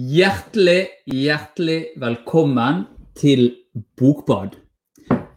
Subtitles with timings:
[0.00, 2.86] Hjertelig, hjertelig velkommen
[3.18, 3.50] til
[3.98, 4.54] Bokbad.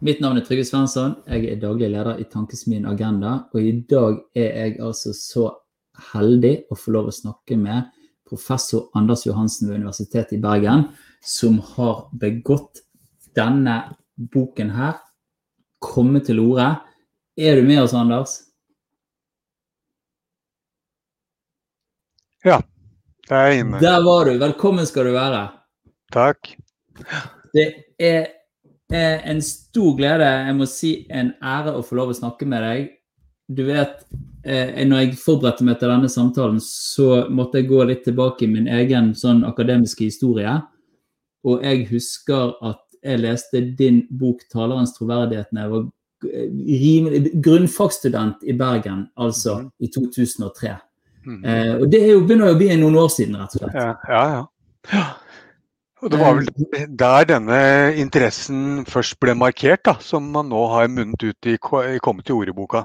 [0.00, 1.18] Mitt navn er Trygve Svensson.
[1.28, 3.34] Jeg er daglig leder i Tankesmien Agenda.
[3.52, 5.50] Og i dag er jeg altså så
[6.14, 7.90] heldig å få lov å snakke med
[8.24, 10.86] professor Anders Johansen ved Universitetet i Bergen,
[11.20, 12.86] som har begått
[13.36, 13.80] denne
[14.16, 14.96] boken her.
[15.76, 16.70] Komme til orde.
[17.36, 18.38] Er du med oss, Anders?
[22.46, 22.62] Ja,
[23.28, 23.80] det er inne.
[23.80, 24.38] Der var du.
[24.38, 25.44] Velkommen skal du være.
[26.12, 26.54] Takk.
[27.54, 27.66] Det
[27.98, 28.26] er
[28.92, 32.62] eh, en stor glede, jeg må si en ære å få lov å snakke med
[32.66, 32.92] deg.
[33.54, 34.04] Du vet,
[34.44, 38.50] eh, når jeg forberedte meg til denne samtalen, så måtte jeg gå litt tilbake i
[38.50, 40.54] min egen sånn akademiske historie.
[41.44, 45.84] Og jeg husker at jeg leste din bok 'Talerens troverdighet' da jeg var
[46.24, 49.70] rimelig, grunnfagsstudent i Bergen, altså Mhm.
[49.80, 50.80] i 2003.
[51.24, 51.44] Mhm.
[51.44, 53.76] Eh, og det er jo, begynner jo å bli noen år siden, rett og slett.
[53.78, 54.24] Ja, ja.
[54.30, 54.48] ja.
[54.94, 55.04] ja.
[56.04, 56.48] Og det var vel
[57.00, 57.58] der denne
[57.96, 62.34] interessen først ble markert, da, som man nå har munnet ut i, i kommet i
[62.36, 62.84] orde-boka.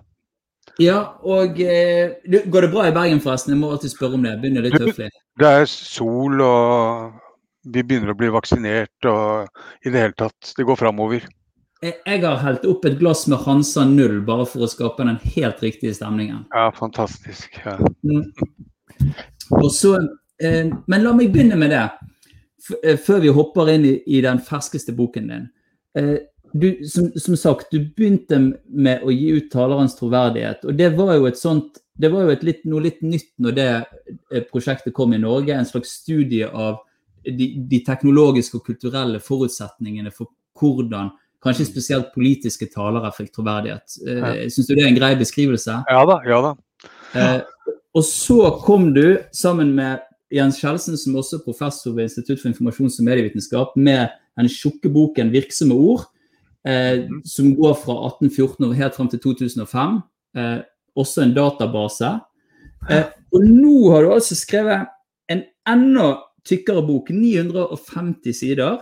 [0.80, 3.52] Ja, og eh, Går det bra i Bergen, forresten?
[3.52, 4.32] Jeg må alltid spørre om det.
[4.32, 5.10] Jeg begynner litt høflig.
[5.40, 7.20] Det er sol, og
[7.68, 9.50] vi begynner å bli vaksinert, og
[9.84, 11.28] i det hele tatt, det går framover.
[11.80, 15.62] Jeg, har helt opp et glass med Hansa 0 bare for å skape den helt
[15.64, 16.42] riktige stemningen.
[16.52, 17.56] Ja, fantastisk.
[17.64, 17.78] Ja.
[18.04, 18.26] Mm.
[19.72, 19.94] Så,
[20.44, 21.86] eh, men la meg begynne med det,
[22.84, 25.46] eh, før vi hopper inn i, i den ferskeste boken din.
[25.96, 26.18] Eh,
[26.52, 30.66] du, som, som sagt, du begynte med å gi ut talerens troverdighet.
[30.66, 33.70] og Det var jo et sånt, det var jo litt, noe litt nytt når det
[34.52, 35.56] prosjektet kom i Norge.
[35.56, 36.82] En slags studie av
[37.24, 41.14] de, de teknologiske og kulturelle forutsetningene for hvordan
[41.44, 43.96] kanskje spesielt politiske talere fikk troverdighet.
[44.06, 45.80] Eh, Syns du det er en grei beskrivelse?
[45.90, 46.54] ja da, ja da.
[47.16, 47.42] Eh,
[47.96, 50.00] og så kom du sammen med
[50.32, 54.90] Jens Kjeldsen, som også er professor ved Institutt for informasjons- og medievitenskap, med den tjukke
[54.94, 56.06] boken 'Virksomme ord',
[56.66, 60.02] eh, som går fra 1814 og helt fram til 2005.
[60.36, 60.62] Eh,
[60.96, 62.20] også en database.
[62.90, 64.88] Eh, og nå har du altså skrevet
[65.30, 68.78] en enda tykkere bok, 950 sider,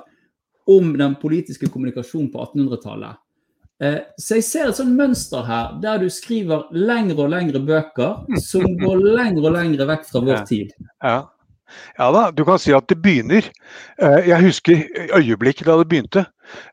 [0.68, 3.18] om den politiske kommunikasjonen på 1800-tallet.
[3.84, 8.40] Eh, Så jeg ser et sånt mønster her, der du skriver lengre og lengre bøker
[8.42, 10.72] som går lengre og lengre vekk fra vår tid.
[11.04, 11.20] Ja.
[12.00, 13.46] ja da, du kan si at det begynner.
[14.02, 14.82] Eh, Jeg husker
[15.20, 16.26] øyeblikket da det begynte.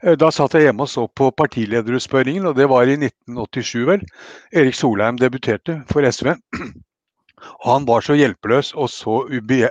[0.03, 4.07] Eh, Da satt jeg hjemme og så på partilederutspørringen, og det var i 1987 vel.
[4.55, 6.35] Erik Solheim debuterte for SV.
[7.65, 9.17] Og han var så hjelpeløs og så,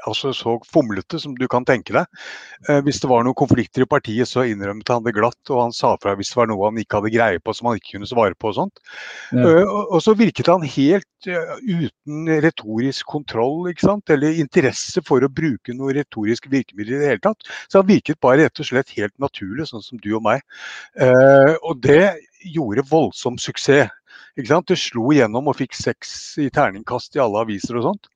[0.08, 2.24] altså så fomlete som du kan tenke deg.
[2.70, 5.76] Eh, hvis det var noen konflikter i partiet, så innrømmet han det glatt, og han
[5.76, 8.10] sa fra hvis det var noe han ikke hadde greie på som han ikke kunne
[8.10, 8.84] svare på og sånt.
[9.32, 9.46] Ja.
[9.46, 14.14] Eh, og, og så virket han helt eh, uten retorisk kontroll, ikke sant?
[14.14, 17.50] eller interesse for å bruke noe retorisk virkemiddel i det hele tatt.
[17.68, 20.44] Så han virket bare rett og slett helt naturlig, sånn som du og meg.
[21.00, 23.92] Eh, og det gjorde voldsom suksess.
[24.36, 28.10] Det slo igjennom og fikk seks i terningkast i alle aviser og sånt.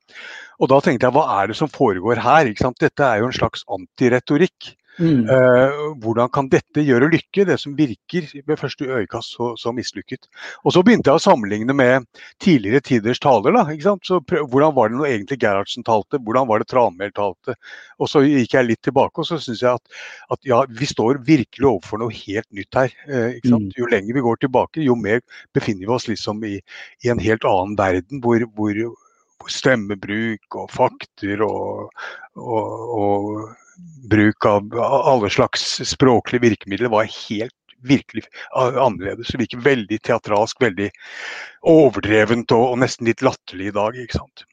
[0.57, 2.49] Og da tenkte jeg, hva er det som foregår her?
[2.81, 4.73] Dette er jo en slags antiretorikk.
[4.97, 5.27] Mm.
[5.29, 10.25] Eh, hvordan kan dette gjøre lykke, det som virker ved første øyekast så, så mislykket.
[10.65, 12.07] Og så begynte jeg å sammenligne med
[12.43, 13.53] tidligere tiders taler.
[13.53, 14.05] da, ikke sant?
[14.07, 17.57] Så prøv, Hvordan var det når egentlig Gerhardsen talte, hvordan var det Tranmæl talte?
[18.01, 19.99] Og så gikk jeg litt tilbake, og så syns jeg at,
[20.33, 22.95] at ja, vi står virkelig overfor noe helt nytt her.
[23.07, 23.77] Eh, ikke sant?
[23.77, 25.21] Jo lenger vi går tilbake, jo mer
[25.53, 26.57] befinner vi oss liksom i,
[27.05, 28.73] i en helt annen verden, hvor, hvor
[29.51, 31.93] stemmebruk og fakter og,
[32.35, 32.65] og,
[32.97, 33.66] og
[34.09, 37.53] bruk av alle slags språklige virkemidler var helt
[37.87, 38.23] virkelig
[38.55, 39.27] annerledes.
[39.27, 40.89] Det virker veldig teatralsk, veldig
[41.67, 43.97] overdrevent og, og nesten litt latterlig i dag.
[44.01, 44.45] ikke sant?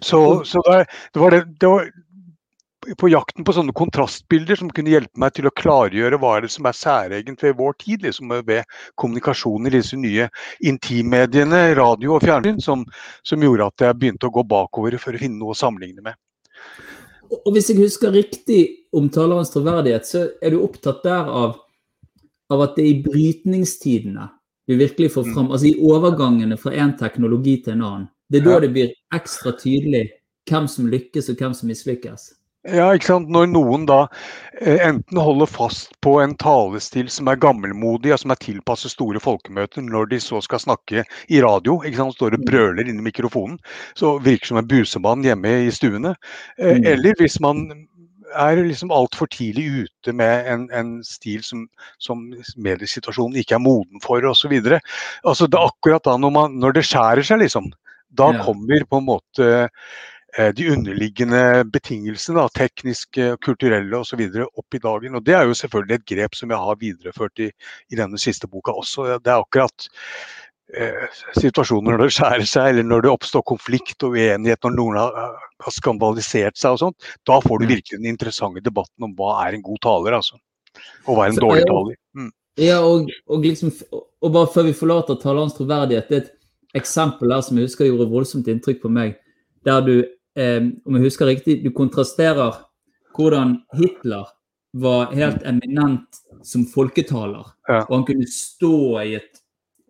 [0.00, 1.90] Så, så det, det, var det, det var
[2.98, 6.52] på jakten på sånne kontrastbilder som kunne hjelpe meg til å klargjøre hva er det
[6.54, 8.64] som er særegent ved vår tid, liksom ved
[9.00, 10.30] kommunikasjonen i disse nye
[10.66, 12.84] intimmediene, radio og fjernsyn, som,
[13.26, 16.18] som gjorde at jeg begynte å gå bakover for å finne noe å sammenligne med.
[17.30, 18.60] Og hvis jeg husker riktig
[18.96, 21.56] om talerens troverdighet, så er du opptatt der av,
[22.50, 24.26] av at det er i brytningstidene
[24.70, 28.08] vi virkelig får fram, altså i overgangene fra en teknologi til en annen.
[28.30, 30.04] Det er da det blir ekstra tydelig
[30.46, 32.28] hvem som lykkes og hvem som mislykkes.
[32.68, 33.30] Ja, ikke sant.
[33.32, 34.02] Når noen da
[34.60, 39.22] eh, enten holder fast på en talestil som er gammelmodig, og som er tilpasset store
[39.22, 43.56] folkemøter, når de så skal snakke i radio, ikke sant, står og brøler inni mikrofonen,
[43.96, 46.16] så virker som en busemann hjemme i stuene.
[46.58, 46.84] Eh, Mm.
[46.86, 47.64] Eller hvis man
[48.36, 51.64] er liksom altfor tidlig ute med en, en stil som,
[51.98, 54.52] som mediesituasjonen ikke er moden for, osv.
[55.24, 57.72] Altså, det er akkurat da når, man, når det skjærer seg, liksom.
[58.10, 59.50] Da kommer på en måte
[60.56, 64.20] de underliggende betingelsene, da, tekniske, kulturelle osv.
[64.46, 65.16] opp i dagen.
[65.18, 67.50] Og Det er jo selvfølgelig et grep som jeg har videreført i,
[67.90, 69.08] i denne siste boka også.
[69.18, 69.88] Det er akkurat
[70.76, 75.00] eh, situasjoner når det skjærer seg, eller når det oppstår konflikt og uenighet, når noen
[75.00, 77.10] har, har skandalisert seg og sånt.
[77.28, 77.72] Da får du mm.
[77.74, 80.38] virkelig den interessante debatten om hva er en god taler, altså.
[81.06, 81.98] Og hva er en dårlig taler.
[82.16, 82.30] Mm.
[82.60, 87.32] Ja, og, og, liksom, og, bare før vi forlater talerens troverdighet, det er et eksempel
[87.32, 89.16] her som jeg husker gjorde voldsomt inntrykk på meg.
[89.66, 92.60] Der du, eh, om jeg husker riktig, du kontrasterer
[93.16, 94.28] hvordan Hitler
[94.72, 97.46] var helt eminent som folketaler.
[97.68, 97.82] Ja.
[97.88, 99.42] Og han kunne stå i et,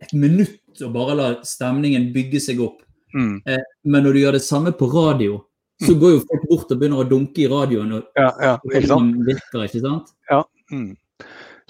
[0.02, 2.80] et, minutt og bare la stemningen bygge seg opp.
[3.14, 3.40] Mm.
[3.44, 5.40] Eh, men når du gjør det samme på radio,
[5.80, 7.92] så går jo folk bort og begynner å dunke i radioen.
[7.98, 9.20] Og, ja, ja, ikke sant?
[9.26, 10.12] Virker, ikke sant?
[10.30, 10.42] Ja.
[10.72, 10.92] Mm.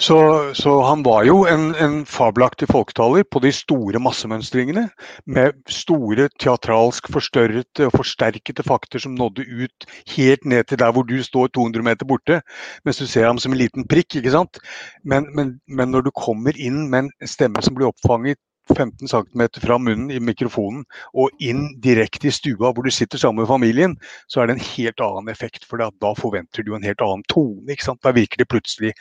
[0.01, 0.17] Så,
[0.55, 4.87] så, han var jo en, en fabelaktig folketaler på de store massemønstringene.
[5.29, 9.87] Med store teatralsk forstørrete og forsterkede fakter som nådde ut
[10.17, 12.41] helt ned til der hvor du står 200 meter borte,
[12.85, 14.17] mens du ser ham som en liten prikk.
[14.17, 14.63] ikke sant?
[15.05, 18.41] Men, men, men når du kommer inn med en stemme som blir oppfanget
[18.73, 23.43] 15 cm fra munnen i mikrofonen og inn direkte i stua hvor du sitter sammen
[23.43, 23.97] med familien,
[24.29, 25.69] så er det en helt annen effekt.
[25.69, 27.69] For da forventer du en helt annen tone.
[27.69, 28.01] ikke sant?
[28.07, 28.95] Da virker det plutselig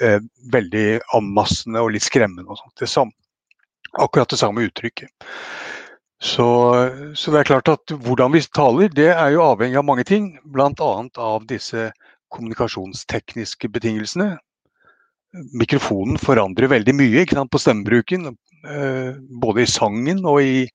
[0.00, 0.20] eh,
[0.52, 0.86] veldig
[1.16, 2.48] anmassende og litt skremmende.
[2.48, 2.76] og sånt.
[2.78, 3.12] Det samme,
[3.98, 5.10] akkurat det samme uttrykket.
[6.22, 6.46] Så,
[7.18, 10.36] så, det er klart at hvordan vi taler, det er jo avhengig av mange ting.
[10.54, 10.70] Bl.a.
[11.18, 11.90] av disse
[12.32, 14.36] kommunikasjonstekniske betingelsene.
[15.56, 18.30] Mikrofonen forandrer veldig mye sant, på stemmebruken.
[18.62, 20.68] Eh, både i sangen og i,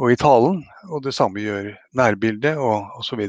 [0.00, 0.62] og i, talen.
[0.88, 3.26] Og det samme gjør nærbildet og osv.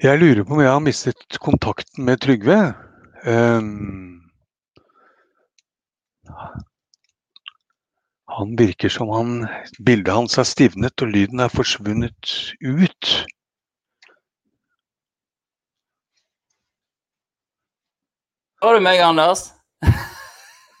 [0.00, 2.56] Jeg lurer på om jeg har mistet kontakten med Trygve.
[3.28, 4.22] Um,
[8.32, 9.42] han virker som han
[9.84, 12.32] Bildet hans er stivnet og lyden er forsvunnet
[12.64, 13.10] ut.
[18.64, 19.50] Var du meg, Anders?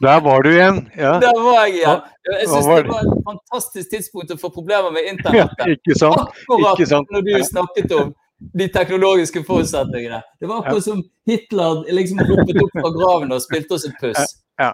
[0.00, 0.80] Der var du igjen.
[0.96, 1.12] Ja.
[1.26, 2.00] Der var jeg igjen.
[2.30, 5.60] Jeg syns det var et fantastisk tidspunkt å få problemer med internettet.
[5.60, 6.24] Ja, ikke sant?
[6.48, 7.12] Akkurat ikke sant?
[7.12, 10.22] når du snakket om de teknologiske forutsetningene.
[10.40, 14.36] Det var akkurat som Hitler liksom hoppet opp fra graven og spilte oss et puss.
[14.60, 14.72] Ja,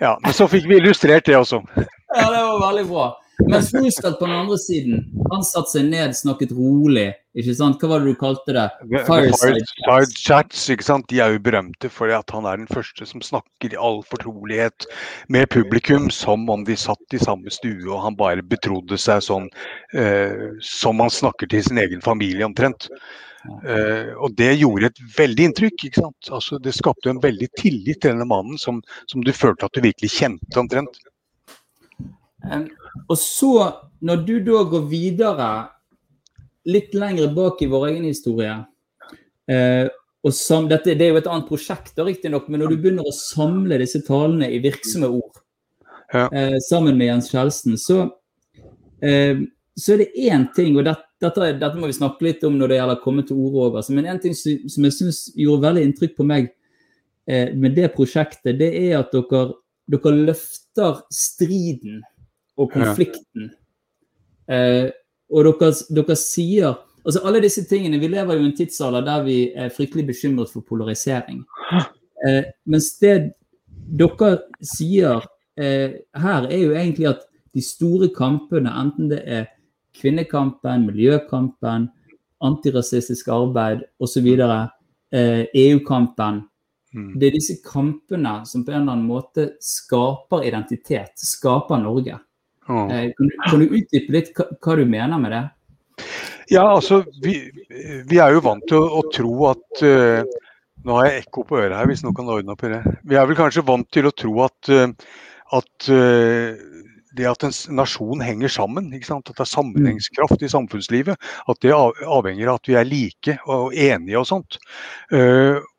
[0.00, 0.14] ja.
[0.22, 1.62] men så fikk vi illustrert det også.
[1.76, 3.06] Ja, det var veldig bra.
[3.42, 5.00] Mens Roosevelt på den andre siden,
[5.32, 7.08] han satte seg ned, snakket rolig.
[7.34, 7.80] ikke sant?
[7.82, 8.66] Hva var det du kalte det?
[9.08, 10.68] Fireside, Fireside chats.
[10.70, 11.08] ikke sant?
[11.10, 14.86] De er jo berømte for at han er den første som snakker i all fortrolighet
[15.34, 19.50] med publikum som om de satt i samme stue og han bare betrodde seg sånn
[19.98, 22.90] eh, som han snakker til sin egen familie omtrent.
[23.44, 25.82] Uh, og det gjorde et veldig inntrykk.
[25.84, 26.30] ikke sant?
[26.32, 29.84] Altså, det skapte en veldig tillit til denne mannen som, som du følte at du
[29.84, 30.96] virkelig kjente omtrent.
[32.44, 32.70] Um,
[33.08, 33.54] og så,
[34.04, 35.50] når du da går videre
[36.70, 38.54] litt lenger bak i vår egen historie
[39.50, 39.90] eh,
[40.24, 43.12] og sam, dette, Det er jo et annet prosjekt, riktignok, men når du begynner å
[43.12, 45.42] samle disse talene i virksomme ord
[46.14, 46.30] ja.
[46.30, 48.06] eh, sammen med Jens Kjeldsen, så,
[49.04, 49.42] eh,
[49.76, 52.72] så er det én ting og dette, dette, dette, må vi snakke litt om når
[52.72, 53.78] det gjelder å komme til orde òg.
[53.82, 56.48] Altså, men en ting som, som jeg syns gjorde veldig inntrykk på meg
[57.28, 59.58] eh, med det prosjektet, det er at dere,
[59.92, 62.00] dere løfter striden
[62.56, 63.50] og konflikten.
[64.48, 64.56] Ja.
[64.56, 64.90] Eh,
[65.32, 69.22] og dere, dere, sier Altså alle disse tingene Vi lever jo i en tidsalder der
[69.24, 71.42] vi er fryktelig bekymret for polarisering.
[72.24, 73.34] Eh, mens det
[74.00, 74.30] dere
[74.64, 75.24] sier
[75.60, 79.50] eh, her, er jo egentlig at de store kampene, enten det er
[79.94, 81.90] kvinnekampen, miljøkampen,
[82.44, 84.26] antirasistisk arbeid osv.,
[85.12, 86.42] eh, EU-kampen
[86.94, 87.12] mm.
[87.18, 92.18] Det er disse kampene som på en eller annen måte skaper identitet, skaper Norge.
[92.68, 92.88] Mm.
[92.88, 95.42] Kan, du, kan, du, utdype litt hva, hva, du mener med det?
[96.52, 97.36] Ja, altså, vi,
[98.08, 100.40] vi er jo vant til å, å tro at uh,
[100.84, 102.82] Nå har jeg ekko på øret her, hvis noen kan ordne opp i det.
[103.08, 105.14] Vi er vel kanskje vant til å tro at, uh,
[105.56, 106.73] at uh,
[107.16, 111.18] det at en nasjon henger sammen, at det er sammenhengskraft i samfunnslivet,
[111.48, 114.58] at det avhenger av at vi er like og enige og sånt.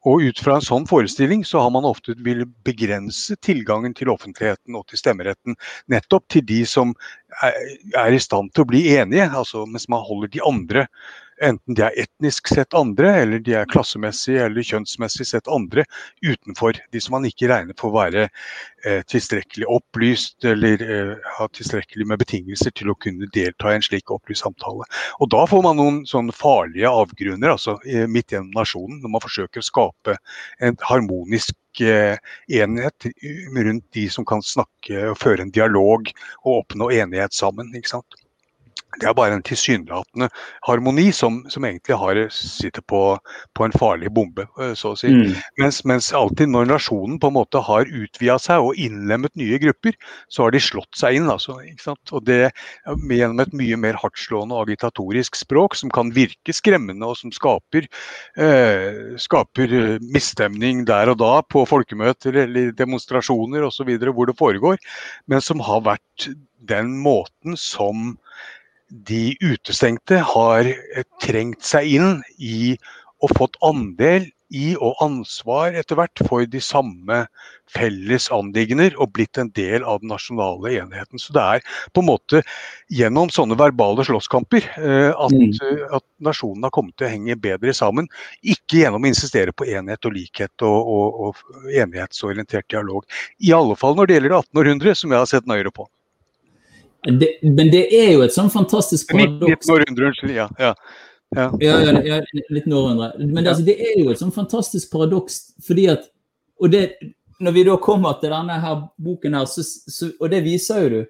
[0.06, 4.77] Og ut fra en sånn forestilling så har man ofte vil begrense tilgangen til offentligheten
[4.77, 5.58] og til stemmeretten
[5.92, 6.94] nettopp til de som
[7.44, 10.88] er i stand til å bli enige, altså mens man holder de andre
[11.44, 15.86] enten de er etnisk sett andre, eller de er klassemessig eller kjønnsmessig sett andre,
[16.24, 16.80] utenfor.
[16.94, 22.08] De som man ikke regner for å være eh, tilstrekkelig opplyst eller eh, ha tilstrekkelig
[22.12, 24.88] med betingelser til å kunne delta i en slik opplyst samtale.
[25.20, 27.77] Og Da får man noen sånne farlige avgrunner altså,
[28.08, 30.18] midt gjennom nasjonen, når man forsøker å skape
[30.63, 33.10] en harmonisk ikke enighet
[33.51, 36.08] rundt de som kan snakke og føre en dialog
[36.46, 37.74] og oppnå enighet sammen.
[37.75, 38.25] ikke sant?
[39.01, 40.29] Det er bare en tilsynelatende
[40.67, 43.01] harmoni som, som egentlig har, sitter på,
[43.57, 45.11] på, en farlig bombe, eh, så å si.
[45.11, 45.35] Mm.
[45.61, 49.97] Mens, mens, alltid når nasjonen på en måte har utvida seg og innlemmet nye grupper,
[50.31, 51.29] så har de slått seg inn.
[51.31, 51.57] Altså,
[52.15, 52.51] og det
[52.85, 57.87] gjennom et mye mer hardtslående og agitatorisk språk som kan virke skremmende og som skaper,
[58.39, 63.95] eh, skaper eh, misstemning der og da på folkemøter eller demonstrasjoner osv.
[64.05, 64.77] hvor det foregår,
[65.27, 66.29] men som har vært
[66.65, 68.15] den måten som
[68.89, 72.75] de utestengte har eh, trengt seg inn i
[73.24, 77.24] og fått andel i og ansvar etter hvert for de samme
[77.72, 81.20] felles anliggender og blitt en del av den nasjonale enheten.
[81.20, 81.65] Så det er
[81.96, 82.44] på en måte
[82.94, 85.58] gjennom sånne verbale slåsskamper eh, at, mm.
[85.58, 88.10] Eh, at nasjonen har kommet til å henge bedre sammen.
[88.46, 93.04] Ikke gjennom å insistere på enhet og likhet og, og, og enighetsorientert dialog.
[93.42, 95.89] I alle fall når det gjelder det 1800, som jeg har sett nøyere på.
[97.05, 99.69] Det, men det er jo et sånn fantastisk paradoks.
[100.25, 100.74] Ja, ja.
[101.35, 101.50] Ja.
[101.59, 103.12] Ja, ja, litt århundre.
[103.19, 106.12] Men det, altså, det, er jo et sånn fantastisk paradoks, fordi at
[106.63, 106.85] Og det,
[107.43, 110.91] når vi da kommer til denne her boken her, så, så, og det viser jo
[110.93, 111.01] du,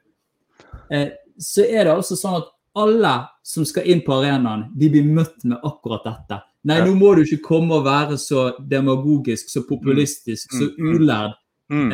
[0.89, 2.47] eh, så er det altså sånn at
[2.81, 3.11] alle
[3.45, 6.39] som skal inn på arenaen, de blir møtt med akkurat dette.
[6.65, 11.37] Nei, nå må du ikke komme og være så demagogisk, så populistisk, så ulærd.
[11.69, 11.93] mm, mm.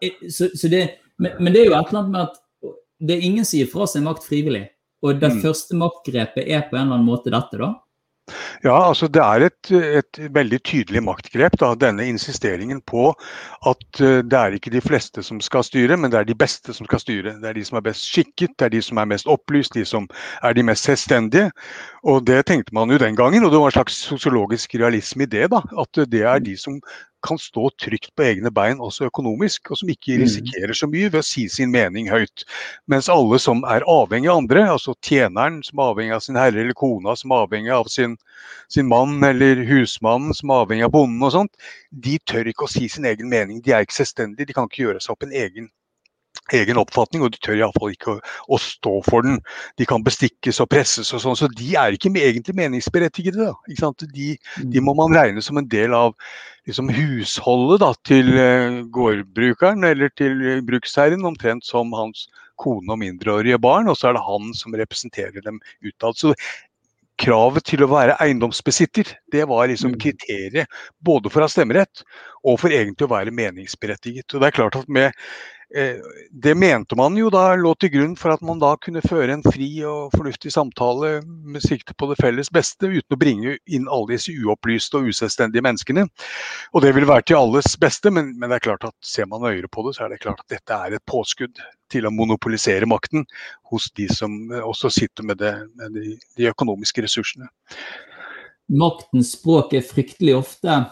[0.00, 0.86] Eh, så, så det
[1.20, 2.40] men, men, det er jo et eller annet med at
[3.00, 4.66] det er ingen som gir fra seg makt frivillig.
[5.00, 5.38] Og det mm.
[5.44, 7.74] første maktgrepet er på en eller annen måte dette, da?
[8.62, 11.56] Ja, altså Det er et, et, veldig tydelig maktgrep.
[11.58, 13.08] da, Denne insisteringen på
[13.66, 16.74] at uh, det er ikke de fleste som skal styre, men det er de beste
[16.76, 17.34] som skal styre.
[17.40, 19.84] Det er de som er best skikket, det er de som er mest opplyst, de
[19.88, 20.08] som
[20.44, 21.50] er de mest selvstendige.
[22.04, 25.30] Og Det tenkte man jo den gangen, og det var en slags sosiologisk realisme i
[25.30, 25.50] det.
[25.50, 26.80] da, At det er de som
[27.26, 30.22] kan stå trygt på egne bein også økonomisk, og som ikke mm.
[30.24, 32.44] risikerer så mye ved å si sin mening høyt.
[32.90, 36.64] Mens alle som er avhengig av andre, altså tjeneren som er avhengig av sin herre
[36.64, 38.16] eller kona, som er avhengig av sin,
[38.72, 42.72] sin mann eller husmannen som er avhengig av bonden og sånt, de tør ikke å
[42.72, 43.60] si sin egen mening.
[43.64, 45.70] De er ikke selvstendige, de kan ikke gjøre seg opp en egen
[46.56, 48.20] egen oppfatning, og de tør iallfall ikke å,
[48.50, 49.38] å, stå for den.
[49.80, 53.50] De kan bestikkes og presses og sånn, så de er ikke egentlig meningsberettigede.
[53.80, 56.14] Da, de, de, må man regne som en del av
[56.68, 62.28] liksom, husholdet da, til uh, gårdbrukeren eller til uh, bruksherren, omtrent som hans
[62.60, 66.18] kone og mindreårige barn, og så er det han som representerer dem utad.
[66.18, 66.34] Så
[67.20, 70.00] kravet til å være eiendomsbesitter, det var liksom mm.
[70.00, 72.00] kriteriet både for å ha stemmerett
[72.48, 74.28] og for egentlig å være meningsberettiget.
[74.32, 78.14] Og det er klart at med Eh, det mente man jo da lå til grunn
[78.18, 82.16] for at man da kunne føre en fri og fornuftig samtale med sikte på det
[82.18, 86.08] felles beste, uten å bringe inn alle disse uopplyste og uselvstendige menneskene.
[86.74, 89.44] Og det vil være til alles beste, men, men, det er klart at ser man
[89.46, 92.88] nøyere på det, så er det klart at dette er et påskudd til å monopolisere
[92.90, 93.26] makten
[93.70, 97.50] hos de som også sitter med, det, med de, de økonomiske ressursene.
[98.70, 100.82] Maktens språk er fryktelig ofte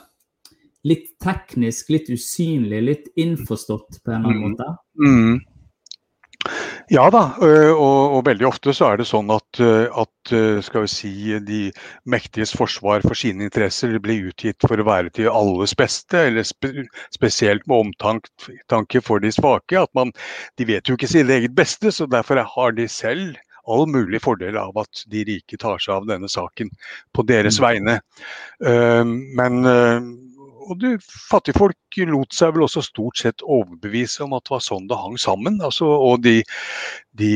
[0.86, 4.50] litt teknisk, litt usynlig, litt innforstått på en eller annen mm.
[4.50, 4.74] måte?
[5.04, 5.38] Mm.
[6.88, 10.30] Ja da, og, og, veldig ofte så er det sånn at, at,
[10.64, 11.10] skal vi si,
[11.44, 11.58] de
[12.08, 16.86] mektiges forsvar for sine interesser blir utgitt for å være til alles beste, eller spe,
[17.12, 19.76] spesielt med omtanke for de svake.
[19.82, 20.14] at man,
[20.56, 23.36] De vet jo ikke sitt eget beste, så derfor har de selv
[23.68, 26.70] all mulig fordel av at de rike tar seg av denne saken
[27.12, 27.66] på deres mm.
[27.66, 27.98] vegne.
[29.36, 29.68] Men
[30.68, 30.90] og du,
[31.30, 35.16] fattigfolk lot seg vel også stort sett overbevise om at det var sånn det hang
[35.20, 35.58] sammen.
[35.64, 36.42] Altså, og de,
[37.18, 37.32] de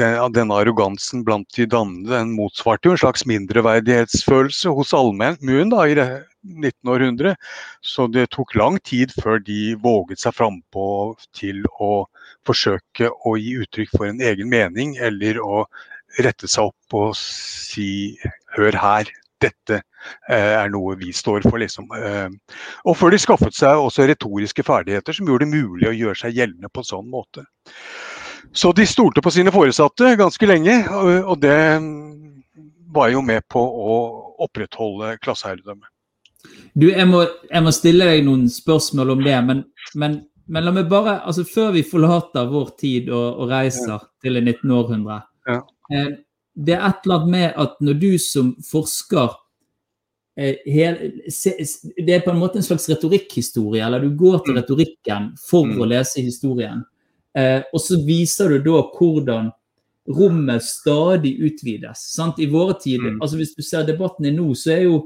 [0.00, 6.04] den, denne arrogansen blant de dannede den motsvarte jo en slags mindreverdighetsfølelse hos allmuen i
[6.42, 7.34] 1900
[7.82, 10.86] Så det tok lang tid før de våget seg frampå
[11.36, 12.06] til å
[12.46, 15.64] forsøke å gi uttrykk for en egen mening, eller å
[16.18, 18.18] rette seg opp og si
[18.56, 21.90] 'hør her', dette eh, er noe vi står for, liksom.
[21.98, 22.56] Eh,
[22.86, 26.40] og før de skaffet seg også retoriske ferdigheter som gjorde det mulig å gjøre seg
[26.40, 27.46] gjeldende på en sånn måte.
[28.52, 30.74] Så de stolte på sine foresatte ganske lenge,
[31.24, 31.56] og det
[32.92, 33.94] var jo med på å
[34.44, 35.88] opprettholde klasseherredømmet.
[36.74, 39.62] Du, jeg må, jeg må, stille deg noen spørsmål om det, men,
[39.94, 40.18] men,
[40.48, 43.98] men, la meg bare altså Før vi forlater vår tid og, og reiser ja.
[44.24, 44.72] til det 19.
[44.74, 45.60] århundre ja.
[45.94, 46.08] eh,
[46.54, 49.30] det er et eller annet med at når du som forsker
[50.36, 54.60] eh, Det er på en måte en slags retorikkhistorie, eller du går til mm.
[54.60, 55.90] retorikken for å mm.
[55.94, 56.84] lese historien.
[57.38, 59.50] Eh, og så viser du da hvordan
[60.12, 62.06] rommet stadig utvides.
[62.16, 62.40] Sant?
[62.42, 63.22] I våre tider, mm.
[63.22, 64.96] altså Hvis du ser debattene nå, så er jo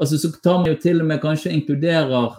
[0.00, 2.36] altså, så tar man jo til og med kanskje inkluderer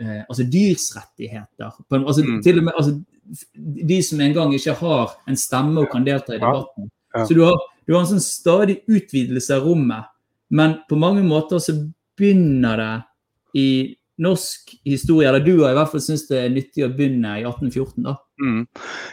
[0.00, 1.74] eh, altså dyrs rettigheter.
[2.02, 3.00] Altså, til og med, altså,
[3.90, 6.90] de som en gang ikke har en stemme og kan delta i debatten.
[7.26, 7.58] Så du har,
[7.90, 10.06] du har en sånn stadig utvidelse av rommet.
[10.54, 11.72] Men på mange måter så
[12.14, 12.92] begynner det
[13.58, 13.70] i
[14.20, 17.44] norsk historie, eller du har i hvert fall syntes det er nyttig å begynne i
[17.44, 18.16] 1814, da.
[18.40, 18.62] Mm.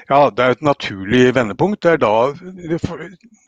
[0.07, 1.81] Ja, det er et naturlig vendepunkt.
[1.83, 2.13] Det er da
[2.69, 3.01] det for,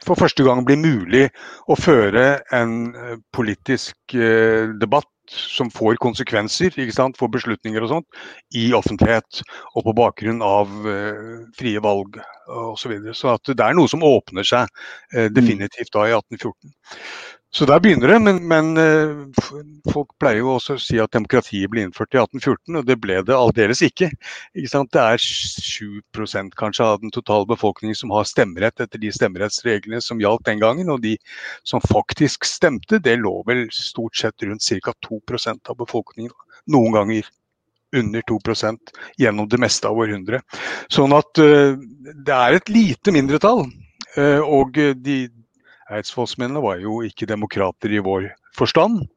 [0.03, 1.29] for første gang blir mulig
[1.71, 7.91] å føre en eh, politisk eh, debatt som får konsekvenser ikke sant, for beslutninger og
[7.93, 8.19] sånt,
[8.55, 9.41] i offentlighet
[9.75, 12.77] og på bakgrunn av eh, frie valg osv.
[12.81, 13.15] Så, videre.
[13.17, 14.69] så at det er noe som åpner seg
[15.13, 16.73] eh, definitivt da i 1814.
[17.51, 19.21] Så der begynner det, men, men eh,
[19.89, 23.15] folk pleier jo også å si at demokratiet ble innført i 1814, og det ble
[23.25, 24.11] det aldeles ikke.
[24.53, 24.83] ikke?
[24.93, 30.21] Det er 7% kanskje av den totale befolkningen som har stemmerett etter de stemmerettsreglene som
[30.21, 31.15] gjaldt den gangen, og de
[31.65, 34.93] som faktisk stemte, det lå vel stort sett rundt ca.
[35.09, 36.35] 2% av befolkningen.
[36.69, 37.33] Noen ganger
[37.97, 40.45] under 2% gjennom det meste av århundret.
[40.93, 41.73] Sånn at eh,
[42.13, 43.65] det er et lite mindretall.
[44.21, 45.23] eh, og de
[45.91, 49.07] eidsvollsmennene var jo ikke demokrater i vår forstand.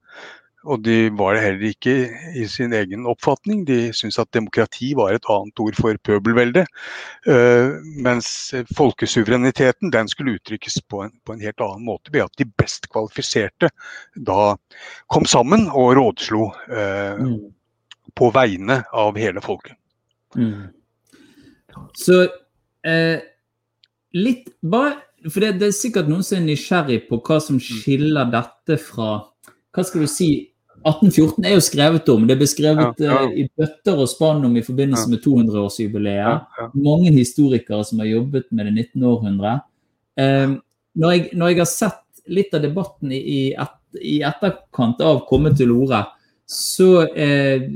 [0.62, 1.92] Og de var det heller ikke
[2.38, 3.64] i sin egen oppfatning.
[3.66, 6.62] De syntes at demokrati var et annet ord for pøbelvelde.
[7.26, 12.38] eh, mens folkesuvereniteten den skulle uttrykkes på en, på en helt annen måte ved at
[12.38, 13.72] de best kvalifiserte
[14.14, 14.54] da
[15.10, 17.50] kom sammen og rådslo eh, Mm.
[18.14, 19.74] på vegne av hele folket.
[20.36, 20.70] Mm.
[21.98, 22.22] Så
[22.86, 23.18] eh,
[24.14, 28.30] litt bare For det, det er sikkert noen som er nysgjerrig på hva som skiller
[28.32, 29.10] dette fra
[29.72, 30.30] Hva skal du si
[30.82, 32.24] 1814 er jo skrevet om.
[32.26, 33.18] Det er beskrevet Ja, ja.
[33.28, 36.18] eh, i bøtter og spann om i forbindelse med 200-årsjubileet.
[36.18, 36.68] Ja, ja.
[36.74, 39.04] Mange historikere som har jobbet med det 19.
[39.06, 39.52] århundre.
[40.18, 40.56] Eh,
[40.98, 45.22] når, jeg, når jeg har sett litt av debatten i, i, et, i etterkant av
[45.28, 46.02] komme til orde,
[46.50, 47.70] så, eh,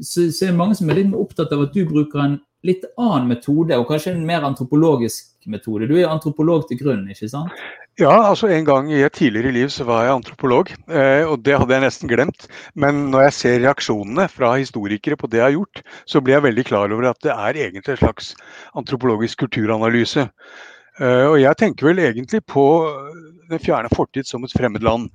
[0.00, 2.84] så, så er det mange som er litt opptatt av at du bruker en litt
[2.94, 5.88] annen metode, og kanskje en mer antropologisk metode.
[5.90, 7.54] Du er antropolog til grunn, ikke sant?
[8.00, 11.58] Ja, altså En gang i et tidligere liv så var jeg antropolog, eh, og det
[11.58, 12.46] hadde jeg nesten glemt.
[12.74, 16.46] Men når jeg ser reaksjonene fra historikere på det jeg har gjort, så blir jeg
[16.46, 18.32] veldig klar over at det er egentlig en slags
[18.78, 20.24] antropologisk kulturanalyse.
[21.00, 22.64] Eh, og jeg tenker vel egentlig på
[23.52, 25.10] den fjerne fortid som et fremmed land.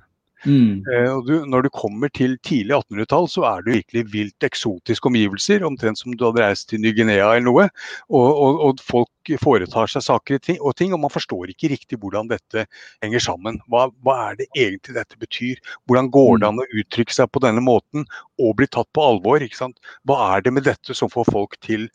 [0.46, 0.84] Mm.
[0.86, 5.10] Eh, og du, når du kommer til tidlig 1800-tall, så er det virkelig vilt eksotiske
[5.10, 5.64] omgivelser.
[5.66, 7.66] Omtrent som du hadde reist til Ny-Guinea eller noe.
[8.08, 12.30] Og, og, og folk foretar seg saker og ting, og man forstår ikke riktig hvordan
[12.30, 12.66] dette
[13.04, 13.60] henger sammen.
[13.68, 15.62] Hva, hva er det egentlig dette betyr?
[15.86, 18.06] Hvordan går det an å uttrykke seg på denne måten
[18.38, 19.42] og bli tatt på alvor?
[19.42, 19.80] ikke sant?
[20.08, 21.88] Hva er det med dette som får folk til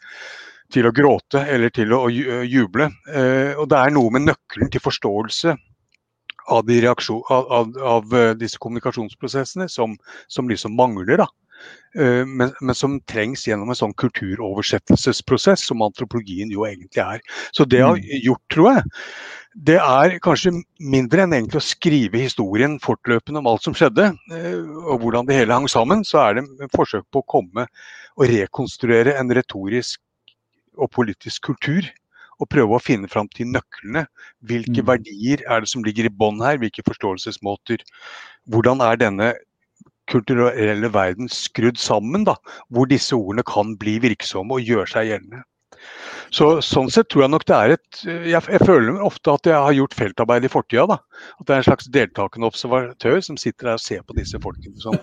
[0.74, 2.88] til å gråte eller til å juble.
[3.14, 5.54] Eh, og det er noe med nøkkelen til forståelse
[6.48, 11.24] av, de reaksjon, av, av, av eh, disse kommunikasjonsprosessene som, som liksom mangler.
[11.24, 17.22] Eh, Men, men som trengs gjennom en sånn kulturoversettelsesprosess, som antropologien jo egentlig er.
[17.56, 18.84] Så det jeg har gjort, tror jeg,
[19.54, 20.52] det er kanskje
[20.82, 25.38] mindre enn egentlig å skrive historien fortløpende om alt som skjedde, eh, og hvordan det
[25.38, 26.02] hele hang sammen.
[26.04, 27.68] Så er det et forsøk på å komme
[28.18, 30.02] og rekonstruere en retorisk
[30.82, 31.86] og politisk kultur.
[32.42, 34.06] Og prøve å finne fram til nøklene.
[34.44, 34.88] Hvilke Mm.
[34.88, 36.58] verdier er det som ligger i bånn her?
[36.58, 37.84] Hvilke forståelsesmåter?
[38.50, 39.34] Hvordan er denne
[40.12, 42.36] kulturelle verden skrudd sammen, da?
[42.70, 45.44] Hvor disse ordene kan bli virksomme og gjøre seg gjeldende.
[46.34, 49.54] Så, sånn sett tror jeg nok det er et jeg, jeg føler ofte at jeg
[49.54, 50.86] har gjort feltarbeid i fortida.
[50.88, 50.98] da.
[51.40, 54.80] At det er en slags deltakende observatør som sitter der og ser på disse folkene
[54.82, 54.98] som,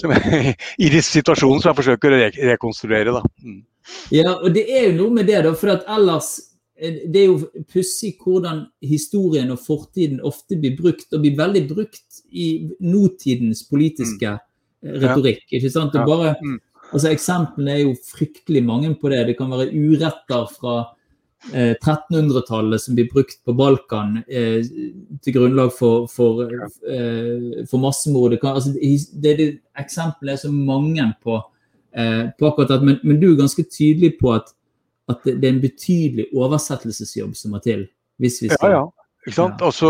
[0.00, 0.14] som
[0.84, 3.12] i disse situasjonene som jeg forsøker å re rekonstruere.
[3.18, 3.22] da.
[3.44, 3.60] Mm.
[4.14, 5.52] Ja, og det er jo noe med det, da.
[5.58, 6.38] For at ellers
[6.82, 12.22] Det er jo pussig hvordan historien og fortiden ofte blir brukt, og blir veldig brukt
[12.32, 12.48] i
[12.82, 15.44] nåtidens politiske eh, retorikk.
[15.52, 15.94] ikke sant?
[15.94, 16.58] Og bare, Mm.
[16.92, 19.26] altså Eksemplene er jo fryktelig mange på det.
[19.26, 20.74] Det kan være uretter fra
[21.52, 24.62] eh, 1300-tallet som blir brukt på Balkan eh,
[25.22, 28.32] til grunnlag for, for, eh, for massemord.
[28.32, 31.38] Det, kan, altså, det, det, eksemplene er så mange på,
[31.94, 32.82] eh, på akkurat det.
[32.82, 34.50] Men, men du er ganske tydelig på at,
[35.12, 37.86] at det, er en betydelig oversettelsesjobb som må til.
[38.22, 38.82] Hvis vi skal ja.
[38.82, 38.90] ja.
[39.22, 39.60] Ikke sant?
[39.62, 39.68] Ja.
[39.68, 39.88] Altså,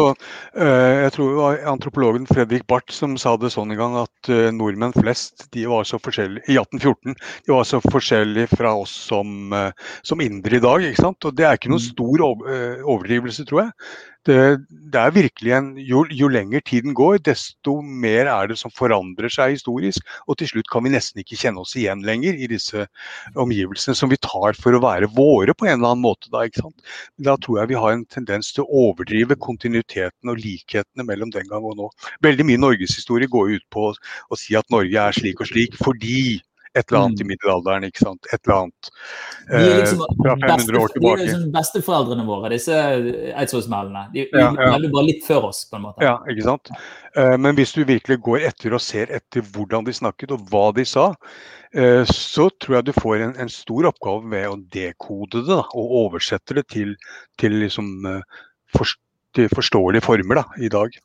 [0.61, 4.51] jeg tror det var antropologen Fredrik Barth som sa det sånn en gang at eh,
[4.53, 9.49] nordmenn flest de var så forskjellige i 1814 de var så forskjellige fra oss som,
[9.57, 9.73] eh,
[10.05, 10.85] som indere i dag.
[10.85, 11.25] ikke sant?
[11.25, 11.89] Og Det er ikke noen Mm.
[11.95, 12.45] stor ov-
[12.85, 13.73] overdrivelse, tror jeg.
[14.29, 18.73] Det, det, er virkelig en jo, jo, lenger tiden går, desto mer er det som
[18.75, 20.07] forandrer seg historisk.
[20.31, 22.87] Og til slutt kan vi nesten ikke kjenne oss igjen lenger i disse
[23.35, 26.31] omgivelsene som vi tar for å være våre på en eller annen måte.
[26.33, 26.95] Da, ikke sant?
[27.19, 31.51] da tror jeg vi har en tendens til å overdrive kontinuiteten og likhetene mellom den
[31.51, 31.91] gang og nå.
[32.25, 33.99] Veldig mye norgeshistorie går ut på å,
[34.31, 36.41] å si at Norge er slik og slik fordi
[36.75, 37.31] et eller annet i mm.
[37.33, 37.85] middelalderen.
[37.89, 38.29] ikke sant?
[38.33, 38.91] Et eller annet
[39.53, 41.17] eh, liksom fra 500 år tilbake.
[41.19, 42.79] De er liksom besteforeldrene våre, disse
[43.33, 44.05] Eidsvollsmælene.
[44.15, 46.05] De, ja, ja, er bare litt før oss, på en måte.
[46.05, 46.73] Ja, ikke sant.
[47.19, 50.65] Eh, men hvis du virkelig går etter og ser etter hvordan de snakket og hva
[50.77, 51.11] de sa,
[51.77, 55.63] eh, så tror jeg du får en, en stor oppgave med å dekode det da,
[55.77, 56.97] og oversette det til,
[57.41, 58.97] til liksom, eh, for,
[59.37, 60.97] til forståelige former da, i dag.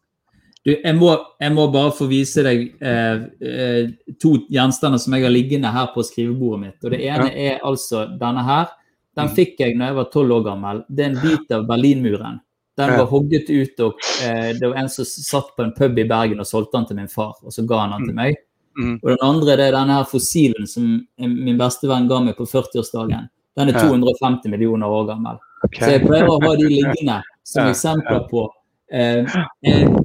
[0.67, 5.23] Du, jeg, må, jeg, må, bare få vise deg eh, eh, to gjenstander som jeg
[5.23, 6.75] har liggende her på skrivebordet mitt.
[6.81, 7.53] og Det ene ja.
[7.53, 8.73] er altså denne her.
[9.15, 9.37] Den mm.
[9.37, 10.81] fikk jeg når jeg var tolv år gammel.
[10.89, 12.41] Det er en bit av Berlinmuren.
[12.77, 16.05] Den var hogget ut, og eh, det var en som satt på en pub i
[16.09, 18.19] Bergen og solgte den til min far, og så ga han den til mm.
[18.19, 18.43] meg.
[18.77, 18.99] Mm.
[18.99, 20.91] Og den andre det er denne her fossilen som
[21.23, 23.31] min bestevenn ga meg på 40-årsdagen.
[23.57, 25.39] Den er 250 millioner år gammel.
[25.63, 25.79] Okay.
[25.79, 28.45] Så jeg prøver å ha de liggende som eksempler på
[28.91, 29.97] eh, eh,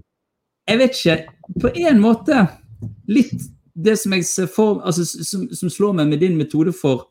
[0.69, 1.17] jeg vet ikke.
[1.61, 2.47] På en måte
[3.11, 7.09] litt det som jeg ser for altså, som, som slår meg med din metode for,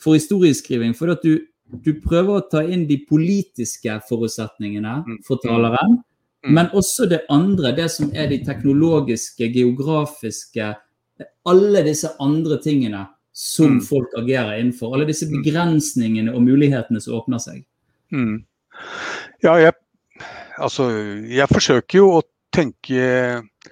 [0.00, 0.94] for historieskriving.
[0.96, 1.40] For at du,
[1.82, 5.18] du, prøver å ta inn de politiske forutsetningene mm.
[5.26, 5.98] for taleren.
[6.46, 6.52] Mm.
[6.54, 10.74] Men også det andre, det som er de teknologiske, geografiske
[11.48, 13.82] Alle disse andre tingene som mm.
[13.88, 14.94] folk agerer innenfor.
[14.94, 17.64] Alle disse begrensningene og mulighetene som åpner seg.
[18.12, 18.44] Mm.
[19.42, 19.72] Ja, jeg,
[20.60, 20.88] altså,
[21.28, 22.22] jeg forsøker jo å
[22.56, 23.70] tenke eh,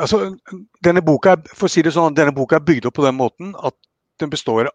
[0.00, 0.24] altså,
[0.84, 3.54] denne boka, for å si det sånn, denne boka er bygd opp på den måten
[3.62, 3.76] at
[4.18, 4.70] den består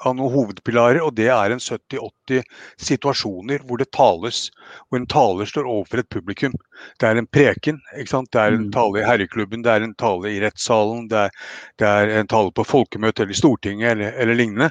[0.00, 2.44] av noen hovedpilarer, og det er en 70-80
[2.80, 4.46] situasjoner hvor det tales,
[4.88, 6.54] hvor en taler står overfor et publikum.
[7.00, 8.30] Det er en preken, ikke sant?
[8.32, 8.74] det er en mm.
[8.76, 11.34] tale i herreklubben, det er en tale i rettssalen, det er,
[11.80, 14.70] det er en tale på folkemøte eller i Stortinget eller, eller lignende.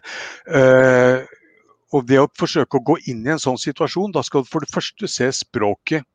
[0.50, 1.22] Uh,
[1.94, 4.66] og det å forsøke å gå inn i en sånn situasjon, da skal du for
[4.66, 6.06] det første se språket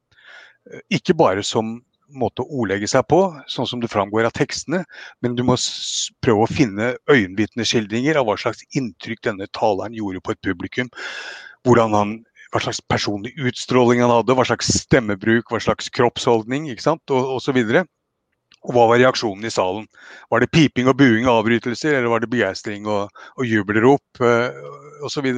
[0.92, 1.78] ikke bare som
[2.14, 4.82] måte å ordlegge seg på, sånn som det framgår av tekstene,
[5.24, 5.56] men du må
[6.24, 10.92] prøve å finne øyenvitneskildringer av hva slags inntrykk denne taleren gjorde på et publikum.
[11.64, 12.14] Hvordan han,
[12.52, 17.04] hva slags personlig utstråling han hadde, hva slags stemmebruk, hva slags kroppsholdning ikke sant?
[17.10, 17.60] og osv.
[18.64, 19.88] Og hva var reaksjonen i salen?
[20.32, 25.04] Var det piping og buing og avbrytelser, eller var det begeistring og, og jubelrop uh,
[25.04, 25.28] osv.?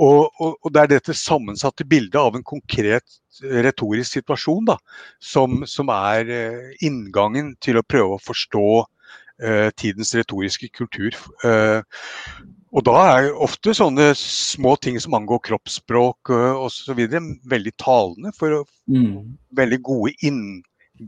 [0.00, 4.78] Og, og, og, det er dette sammensatte bildet av en konkret retorisk situasjon da,
[5.20, 11.16] som, som er uh, inngangen til å prøve å forstå uh, tidens retoriske kultur.
[11.44, 11.84] Uh,
[12.70, 17.00] og da er ofte sånne små ting som angår kroppsspråk uh, osv.
[17.50, 19.36] veldig talende for mm.
[19.58, 20.42] veldig gode inn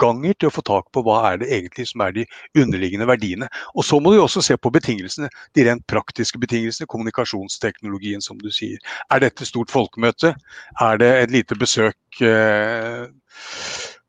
[0.00, 2.26] ganger til å få tak på hva er det egentlig som er de
[2.58, 3.48] underliggende verdiene.
[3.76, 8.50] Og så må du også se på betingelsene, de rent praktiske betingelsene, kommunikasjonsteknologien som du
[8.54, 8.80] sier.
[9.12, 10.34] Er dette stort folkemøte?
[10.80, 13.06] Er det et lite besøk eh,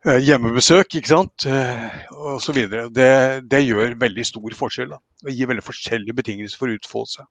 [0.03, 2.57] eh hjemmebesøk, ikke sant, eh, osv.
[2.91, 3.13] Det,
[3.47, 4.91] det gjør veldig stor forskjell.
[4.95, 4.99] Da.
[5.23, 7.27] Og gir veldig forskjellige betingelser for utfoldelse.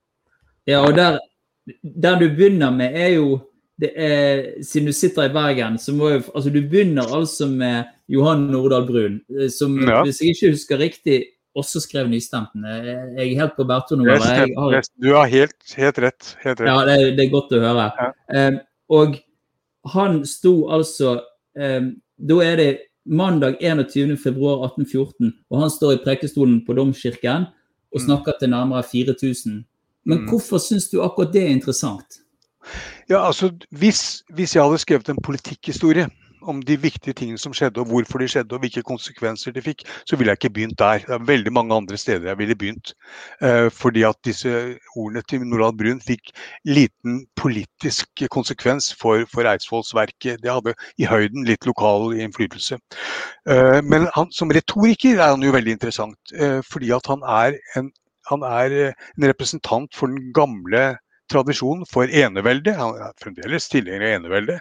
[0.71, 1.19] Ja, og der,
[1.83, 3.41] der du begynner med, er jo
[3.91, 8.49] er, Siden du sitter i Bergen, så må jo Altså, du begynner altså med Johan
[8.53, 10.03] Nordahl Brun, eh, som ja.
[10.05, 11.23] hvis jeg ikke husker riktig,
[11.59, 12.65] også skrev Nystemten.
[12.65, 14.47] Jeg er helt på Berton-novella.
[14.57, 14.87] Har...
[14.97, 16.69] Du har helt, helt, rett, helt, rett.
[16.69, 17.91] Ja, det det er godt å høre.
[17.99, 18.47] Ja.
[18.49, 18.57] Um,
[18.93, 19.19] og
[19.93, 21.19] han sto altså
[21.59, 22.71] um, Da er det
[23.05, 27.49] mandag 21.2.1814, og han står i prekestolen på Domkirken
[27.93, 28.05] og mm.
[28.07, 29.63] snakker til nærmere 4000.
[30.05, 30.29] Men mm.
[30.31, 32.23] hvorfor syns du akkurat det er interessant?
[33.11, 36.09] Ja, altså, hvis, hvis jeg hadde skrevet en politikkhistorie
[36.43, 39.85] om de viktige tingene som skjedde, og hvorfor de skjedde, og hvilke konsekvenser de fikk,
[40.07, 41.05] så ville jeg ikke begynt der.
[41.07, 42.95] Det er veldig mange andre steder jeg ville begynt.
[43.43, 44.51] Eh, fordi at disse
[44.97, 46.33] ordene til Norad Brun fikk
[46.67, 50.43] liten politisk konsekvens for, for Eidsvollsverket.
[50.43, 52.79] Det hadde i høyden litt lokal innflytelse.
[53.49, 57.59] Eh, men han, som retoriker er han jo veldig interessant, eh, fordi at han er
[57.79, 57.93] en
[58.31, 60.93] han er en representant for den gamle
[61.33, 62.75] tradisjon for enevelde.
[62.79, 64.59] Han er fremdeles tilhenger av enevelde.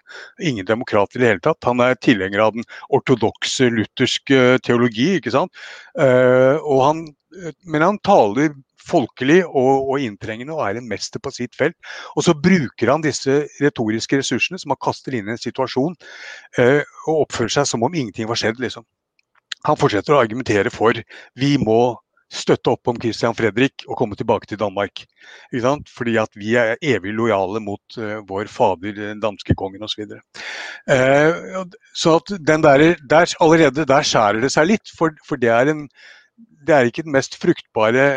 [0.52, 1.62] Ingen demokrat i det hele tatt.
[1.68, 5.16] Han er tilhenger av den ortodokse lutherske teologi.
[5.20, 5.64] ikke sant?
[6.00, 7.06] Uh, han,
[7.68, 8.56] men han taler
[8.88, 11.78] folkelig og, og, inntrengende og er en mester på sitt felt.
[12.16, 15.94] Og så bruker han disse retoriske ressursene som han kaster inn i en situasjon,
[16.58, 18.60] og oppfører seg som om ingenting var skjedd.
[18.64, 18.88] liksom.
[19.68, 20.98] Han fortsetter å argumentere for
[21.38, 21.82] vi må
[22.32, 25.04] støtte opp om Christian Fredrik og komme tilbake til Danmark.
[25.92, 30.08] Fordi at vi er evig lojale mot uh, vår fader, den danske kongen osv.
[30.08, 30.22] Så,
[30.96, 35.52] uh, så at den der, der, allerede der skjærer det seg litt, for, for det,
[35.52, 35.88] er en,
[36.68, 38.08] det er ikke den mest fruktbare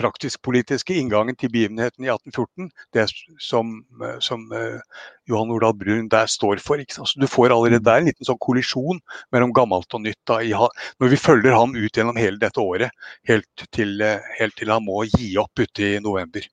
[0.00, 3.06] praktisk-politiske inngangen til begivenheten i 1814, det
[3.42, 4.80] som, eh, som uh,
[5.28, 6.80] Johan Olav Brun der står for.
[6.80, 9.02] Du får allerede der en liten sånn kollisjon
[9.34, 10.20] mellom gammelt og nytt.
[10.28, 12.96] Da, i, når vi følger ham ut gjennom hele dette året,
[13.28, 16.48] helt til, uh, helt til han må gi opp ute i november.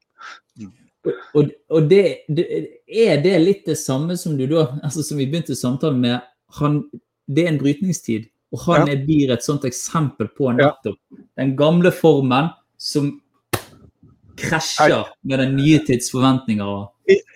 [0.60, 0.76] Mm.
[1.08, 2.48] Og, og det, det,
[2.88, 6.26] er det litt det samme som du da, altså som vi begynte samtalen med,
[6.60, 6.82] han,
[7.28, 8.28] det er en brytningstid.
[8.56, 8.96] Og han ja.
[9.04, 11.24] blir et sånt eksempel på nettopp ja.
[11.42, 13.18] den gamle formen som
[14.38, 16.86] krasjer med den nye tids forventninger.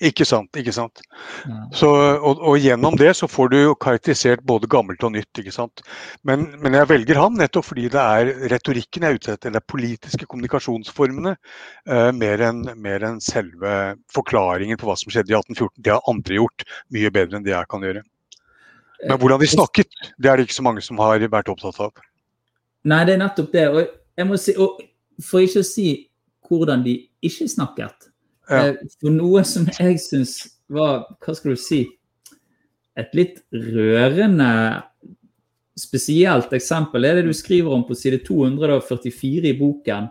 [0.03, 0.51] Ikke sant.
[0.59, 0.99] ikke sant.
[1.75, 5.31] Så, og, og, gjennom det så får du jo karakterisert både gammelt og nytt.
[5.39, 5.83] ikke sant.
[6.27, 9.63] Men, men jeg velger han nettopp fordi det er retorikken jeg er ute etter, eller
[9.63, 11.37] politiske kommunikasjonsformene,
[11.87, 13.77] uh, mer enn en selve
[14.11, 15.79] forklaringen på hva som skjedde i 1814.
[15.79, 18.03] Det har andre gjort mye bedre enn det jeg kan gjøre.
[19.07, 22.07] Men hvordan de snakket, det er det ikke så mange som har vært opptatt av.
[22.91, 23.67] Nei, det er nettopp det.
[23.71, 23.85] Og
[24.19, 24.81] jeg må si, og
[25.25, 25.87] for ikke å si
[26.51, 28.11] hvordan de ikke snakket.
[28.49, 28.67] Ja.
[28.67, 30.35] Eh, for noe som jeg syns
[30.71, 31.85] var, hva skal du si,
[32.99, 34.51] et litt rørende
[35.79, 40.09] spesielt eksempel er det du skriver om på side 244 i boken.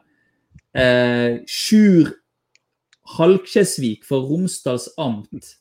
[0.73, 2.15] Eh, Sjur
[3.17, 5.57] Halkjesvik fra Romsdals amt.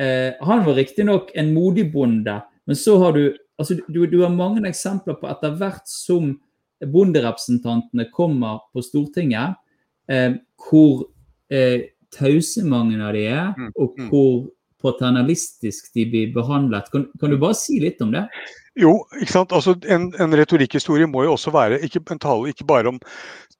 [0.00, 4.32] Eh, han var riktignok en modig bonde, men så har du altså du, du har
[4.32, 6.34] mange eksempler på etter hvert som
[6.84, 9.56] bonderepresentantene kommer på Stortinget,
[10.12, 11.06] eh, hvor
[11.52, 14.12] eh, tause mange av de er, mm, og mm.
[14.12, 14.30] hvor
[14.82, 16.88] paternalistisk de blir behandlet.
[16.92, 18.26] Kan, kan, du bare si litt om det?
[18.76, 19.54] Jo, ikke sant?
[19.56, 23.00] Altså, en, en retorikkhistorie må jo også være ikke, en tale ikke bare om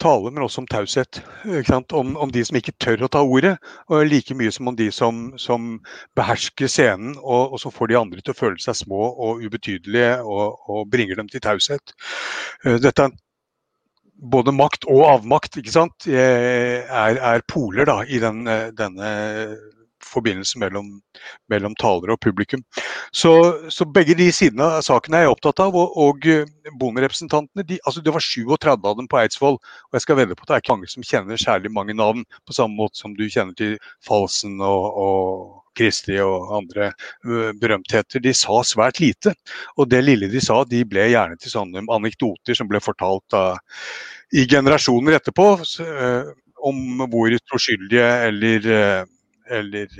[0.02, 1.22] tale, men også om taushet.
[1.46, 3.54] Om, om, de som ikke tør å ta ordet,
[3.88, 5.78] og like mye som om de som, som
[6.18, 10.18] behersker scenen og, og, så får de andre til å føle seg små og ubetydelige
[10.20, 11.96] og, og bringer dem til taushet.
[12.66, 13.16] Eh, dette er
[14.16, 16.87] både makt og avmakt ikke sant, er,
[17.20, 18.44] er poler da, i den,
[18.79, 19.11] denne
[20.07, 20.88] forbindelsen mellom,
[21.50, 22.62] mellom talere og publikum.
[23.14, 23.33] Så,
[23.72, 25.76] så, begge de sidene av saken er jeg opptatt av.
[25.79, 26.48] Og, og eh,
[26.81, 29.61] bonderepresentantene de, altså Det var 37 av dem på Eidsvoll.
[29.61, 32.26] Og jeg skal vedde på at det er ikke mange som kjenner særlig mange navn,
[32.46, 36.90] på samme måte som du kjenner til Falsen og, og Kristi og andre
[37.60, 38.22] berømtheter.
[38.24, 39.34] De sa svært lite.
[39.76, 43.44] Og det lille de sa, de ble gjerne til sånne anekdoter som ble fortalt da,
[44.34, 45.46] i generasjoner etterpå.
[46.66, 48.64] om hvor troskyldige eller,
[49.50, 49.92] eller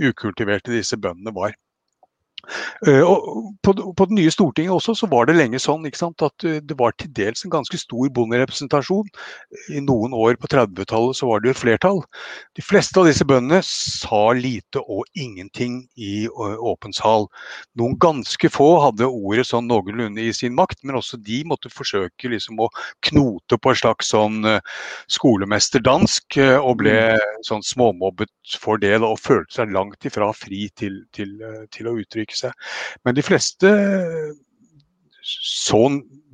[0.00, 1.52] ukultiverte disse bøndene var.
[2.86, 6.46] Eh, og på, på, det nye Stortinget også så var det lenge sånn sant, at
[6.46, 9.08] eh, det var til dels en ganske stor bonderepresentasjon.
[9.74, 12.02] I noen år på 30-tallet så var det jo et flertall.
[12.58, 17.26] De fleste av disse bøndene sa lite og ingenting i åpen sal.
[17.78, 22.30] Noen ganske få hadde ordet sånn noenlunde i sin makt, men også de måtte forsøke
[22.32, 22.70] liksom å
[23.08, 24.62] knote på en slags sånn eh,
[25.12, 27.44] skolemesterdansk, og ble mm.
[27.46, 28.30] sånn småmobbet
[28.60, 31.32] for det og følte seg langt ifra fri til, til,
[31.74, 32.68] til å uttrykke seg.
[33.04, 33.72] Men de fleste
[35.26, 35.80] så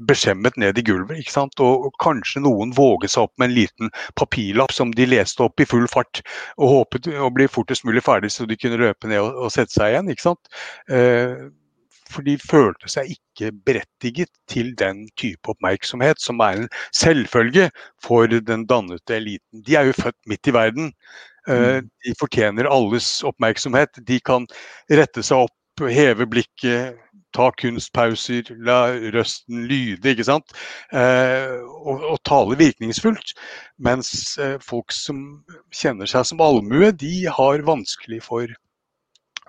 [0.08, 1.22] beskjemmet ned i gulvet.
[1.22, 1.60] ikke sant?
[1.62, 5.68] Og, kanskje noen våget seg opp med en liten papirlapp som de leste opp i
[5.68, 6.22] full fart,
[6.58, 9.74] og håpet å bli fortest mulig ferdig så de kunne løpe ned og, og sette
[9.76, 10.12] seg igjen.
[10.12, 10.52] ikke sant?
[10.92, 11.48] Eh,
[12.12, 17.70] for de følte seg ikke berettiget til den type oppmerksomhet som er en selvfølge
[18.04, 19.62] for den dannede eliten.
[19.64, 20.92] De er jo født midt i verden.
[21.48, 21.88] Eh, mm.
[22.04, 24.02] De fortjener alles oppmerksomhet.
[24.04, 24.44] De kan
[24.92, 26.98] rette seg opp heve blikket,
[27.32, 30.52] ta kunstpauser, la røsten lyde, ikke sant.
[30.92, 33.34] Eh, og, og, tale virkningsfullt.
[33.82, 35.22] Mens eh, folk som
[35.74, 38.52] kjenner seg som allmue, de har vanskelig for,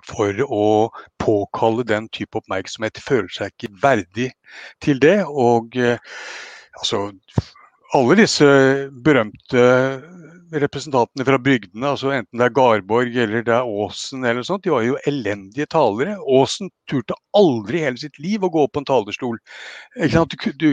[0.08, 0.66] for å
[1.22, 2.96] påkalle den type oppmerksomhet.
[2.96, 4.30] De føler seg ikke verdig
[4.84, 5.18] til det.
[5.28, 6.00] Og eh,
[6.80, 7.10] altså
[7.94, 8.46] alle disse
[9.06, 9.64] berømte
[10.62, 14.72] representantene fra bygdene, altså enten det er Garborg eller det er Åsen, eller sånt, de
[14.72, 16.16] var jo elendige talere.
[16.20, 19.38] Åsen turte aldri i hele sitt liv å gå opp på en talerstol.
[19.96, 20.68] Du, du,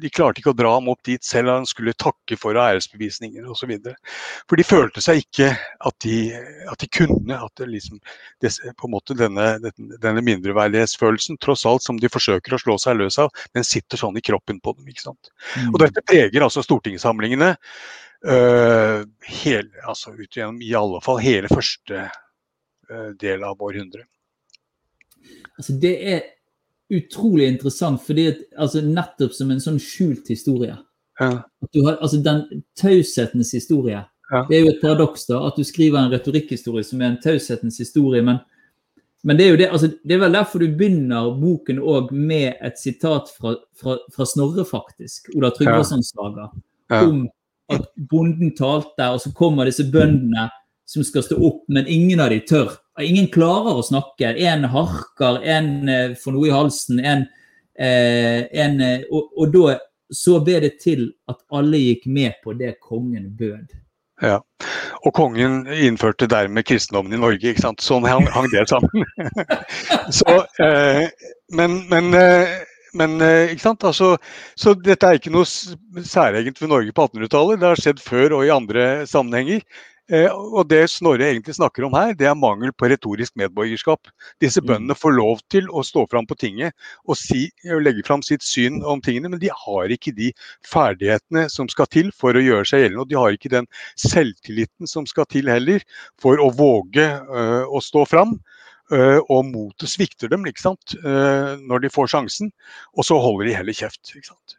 [0.00, 3.46] de klarte ikke å dra ham opp dit selv om han skulle takke for æresbevisninger
[3.50, 3.74] osv.
[4.48, 6.18] For de følte seg ikke at de,
[6.70, 7.40] at de kunne.
[7.40, 8.00] At det liksom,
[8.42, 9.52] det, på en måte denne,
[10.02, 14.18] denne mindreverdighetsfølelsen, tross alt som de forsøker å slå seg løs av, den sitter sånn
[14.18, 14.88] i kroppen på dem.
[14.90, 15.34] ikke sant?
[15.56, 15.74] Mm.
[15.74, 17.56] Og dette preger altså stortingssamlingene.
[18.20, 24.04] Uh, hele, altså ut gjennom i alle fall hele første uh, del av århundret.
[25.56, 26.20] Altså, det er
[26.92, 30.76] utrolig interessant, fordi at, altså, nettopp som en sånn skjult historie.
[31.20, 31.32] Ja.
[31.40, 32.44] Har, altså Den
[32.80, 34.04] taushetens historie.
[34.30, 34.44] Ja.
[34.48, 37.80] Det er jo et paradoks da, at du skriver en retorikkhistorie som er en taushetens
[37.80, 38.20] historie.
[38.26, 38.40] Men,
[39.24, 42.60] men det er jo det, altså, det er vel derfor du begynner boken òg med
[42.60, 45.32] et sitat fra, fra, fra Snorre, faktisk.
[45.36, 46.50] Ola Tryggvasons saga.
[46.90, 47.04] Ja.
[47.06, 47.28] Om
[47.70, 50.48] at bonden talte, og så kommer disse bøndene
[50.90, 52.72] som skal stå opp, men ingen av de tør.
[53.00, 54.32] Ingen klarer å snakke.
[54.42, 57.22] En harker, en eh, får noe i halsen, en,
[57.78, 59.78] eh, en eh, og, og da
[60.10, 63.70] så ble det til at alle gikk med på det kongen bød.
[64.20, 64.40] Ja.
[65.06, 67.52] Og kongen innførte dermed kristendommen i Norge.
[67.52, 67.80] ikke sant?
[67.80, 69.06] Sånn hang, hang det sammen.
[70.18, 71.06] så, eh,
[71.56, 72.58] men, men, eh,
[72.96, 73.86] men eh, ikke sant?
[73.86, 74.16] Altså,
[74.58, 77.60] så dette er ikke noe særegent ved Norge på 1800-tallet.
[77.60, 79.64] Det har skjedd før og i andre sammenhenger.
[80.10, 84.10] Eh, og det Snorre egentlig snakker om her, det er mangel på retorisk medborgerskap.
[84.42, 84.66] Disse Mm.
[84.66, 86.74] bøndene får lov til å stå fram på tinget
[87.06, 90.32] og, si, og legge fram sitt syn om tingene, men de har ikke de
[90.66, 93.04] ferdighetene som skal til for å gjøre seg gjeldende.
[93.06, 95.80] Og de har ikke den selvtilliten som skal til heller
[96.18, 98.40] for å våge uh, å stå fram.
[98.92, 100.96] Øh, og motet svikter dem ikke sant?
[101.04, 102.52] Øh, når de får sjansen,
[102.96, 104.14] og så holder de heller kjeft.
[104.16, 104.56] ikke sant?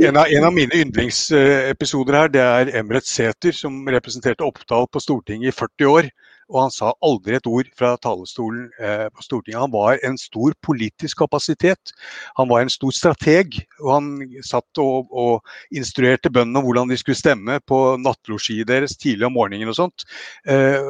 [0.00, 5.02] En av, en av mine yndlingsepisoder her, det er Emret Sæther, som representerte Oppdal på
[5.04, 6.08] Stortinget i 40 år.
[6.50, 9.60] Og han sa aldri et ord fra talerstolen eh, på Stortinget.
[9.62, 11.92] Han var en stor politisk kapasitet.
[12.38, 13.60] Han var en stor strateg.
[13.80, 14.10] Og han
[14.46, 19.36] satt og, og instruerte bøndene om hvordan de skulle stemme på nattlosjiet deres tidlig om
[19.38, 20.06] morgenen og sånt.
[20.50, 20.80] Eh,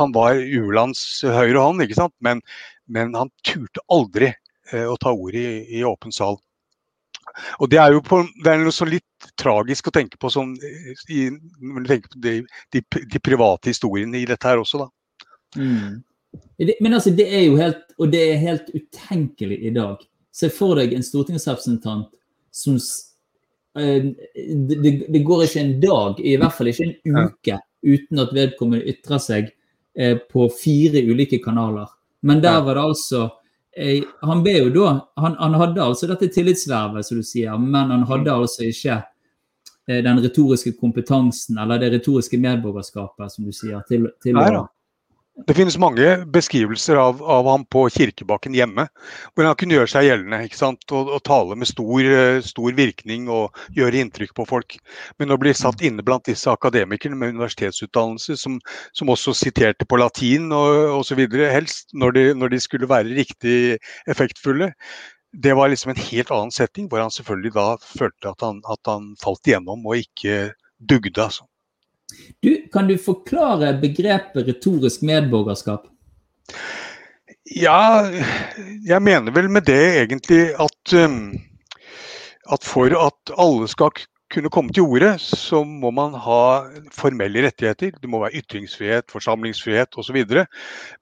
[0.00, 2.16] han var Ulands høyre hånd, ikke sant.
[2.24, 2.42] Men,
[2.90, 6.40] men han turte aldri eh, å ta ordet i, i åpen sal.
[7.58, 10.52] Og Det er jo på, det er noe så litt tragisk å tenke på sånn,
[11.10, 11.26] i,
[11.62, 12.34] når på de,
[12.74, 12.82] de,
[13.14, 14.84] de private historiene i dette her også.
[14.84, 14.90] da.
[15.56, 16.02] Mm.
[16.56, 20.02] Det, men altså, det er jo helt, og det er helt utenkelig i dag.
[20.34, 22.10] Se for deg en stortingsrepresentant
[22.54, 22.78] som
[23.78, 24.10] eh,
[24.54, 28.90] det, det, går ikke en dag, i hvert fall ikke en uke, uten at vedkommende
[28.90, 29.48] ytrer seg
[29.98, 31.90] eh, på fire ulike kanaler.
[32.24, 33.24] Men der var det altså
[33.76, 37.92] eh, Han ble jo da han, han hadde altså dette tillitsvervet, som du sier, men
[37.94, 39.02] han hadde altså ikke
[39.84, 44.62] den retoriske kompetansen eller det retoriske medborgerskapet, som du sier, til, til å.
[45.34, 48.84] Det finnes mange beskrivelser av, av ham på kirkebakken hjemme,
[49.34, 50.84] hvor han kunne gjøre seg gjeldende ikke sant?
[50.94, 54.76] Og, og tale med stor, eh, stor virkning og gjøre inntrykk på folk.
[55.18, 58.60] Men å bli satt inne blant disse akademikerne med universitetsutdannelse, som,
[58.94, 63.80] som også siterte på latin og osv., helst når de, når de skulle være riktig
[64.06, 64.70] effektfulle,
[65.34, 68.86] det var liksom en helt annen setting, hvor han selvfølgelig da følte at han, at
[68.86, 71.18] han falt igjennom og ikke dugde.
[71.18, 71.42] altså.
[72.44, 75.86] Du, kan du forklare begrepet retorisk medborgerskap?
[77.44, 78.08] Ja,
[78.88, 81.34] jeg mener vel med det egentlig at, um,
[82.52, 83.92] at for at alle skal
[84.34, 86.42] kunne komme til orde, så må man ha
[86.94, 87.94] formelle rettigheter.
[88.00, 90.20] Det må være ytringsfrihet, forsamlingsfrihet osv.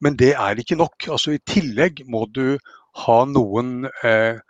[0.03, 1.09] Men det er ikke nok.
[1.09, 2.59] Altså, I tillegg må du
[3.07, 4.42] ha noen eh,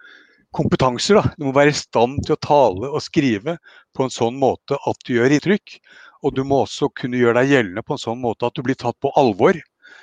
[0.57, 1.21] kompetanser.
[1.21, 1.35] Da.
[1.39, 3.59] Du må være i stand til å tale og skrive
[3.95, 5.79] på en sånn måte at du gjør inntrykk.
[6.23, 8.79] Og du må også kunne gjøre deg gjeldende på en sånn måte at du blir
[8.79, 9.59] tatt på alvor.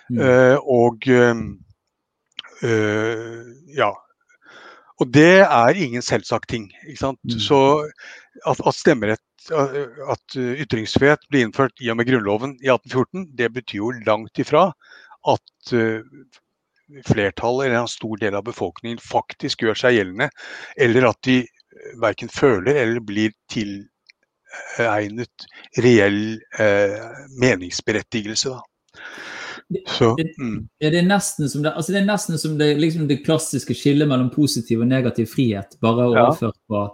[0.09, 0.19] Mm.
[0.25, 1.41] Eh, og eh,
[2.67, 3.93] eh, ja.
[4.99, 6.67] Og det er ingen selvsagt ting.
[6.83, 7.21] Ikke sant?
[7.23, 7.39] Mm.
[7.39, 7.59] Så
[8.45, 13.79] at, at stemmerett at ytringsfrihet ble innført i og med Grunnloven i 1814, det betyr
[13.79, 14.67] jo langt ifra
[15.27, 16.03] at eh,
[17.07, 20.29] flertallet eller en stor del av befolkningen faktisk gjør seg gjeldende,
[20.81, 21.39] eller at de
[22.01, 23.33] verken føler eller blir
[24.77, 25.45] tilegnet
[25.83, 26.99] reell eh,
[27.41, 28.55] meningsberettigelse.
[29.87, 30.67] Så, mm.
[30.79, 33.75] det, det, er nesten som det, altså det er nesten som det, liksom det klassiske
[33.77, 36.25] skillet mellom positiv og negativ frihet, bare Ja.
[36.25, 36.85] overført på,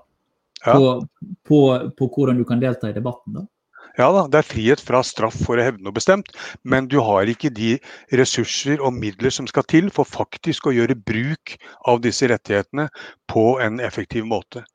[0.66, 0.74] Ja.
[0.74, 1.08] på,
[1.48, 1.60] på,
[1.98, 3.34] på hvordan du kan delta i debatten.
[3.34, 3.46] da.
[3.96, 6.34] Ja da, det er frihet fra straff for å hevde noe bestemt,
[6.68, 7.76] men du har ikke de
[8.20, 11.56] ressurser og midler som skal til for faktisk å gjøre bruk
[11.88, 12.90] av disse rettighetene
[13.32, 14.66] på en effektiv måte.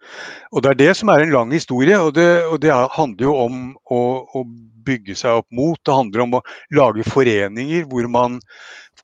[0.53, 3.25] Og Det er det som er en lang historie, og det, og det er- handler
[3.27, 4.01] jo om å,
[4.35, 4.45] å
[4.85, 5.79] bygge seg opp mot.
[5.85, 6.43] Det handler om å
[6.73, 8.41] lage foreninger hvor man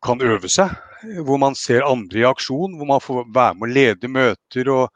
[0.02, 0.72] kan øve seg,
[1.24, 4.88] hvor man ser andre i aksjon, hvor man får være med å lede møter og,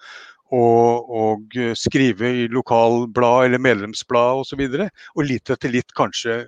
[0.56, 4.64] og, og skrive i lokalblad eller medlemsblad osv.
[4.66, 6.40] Og, så og litt etter litt kanskje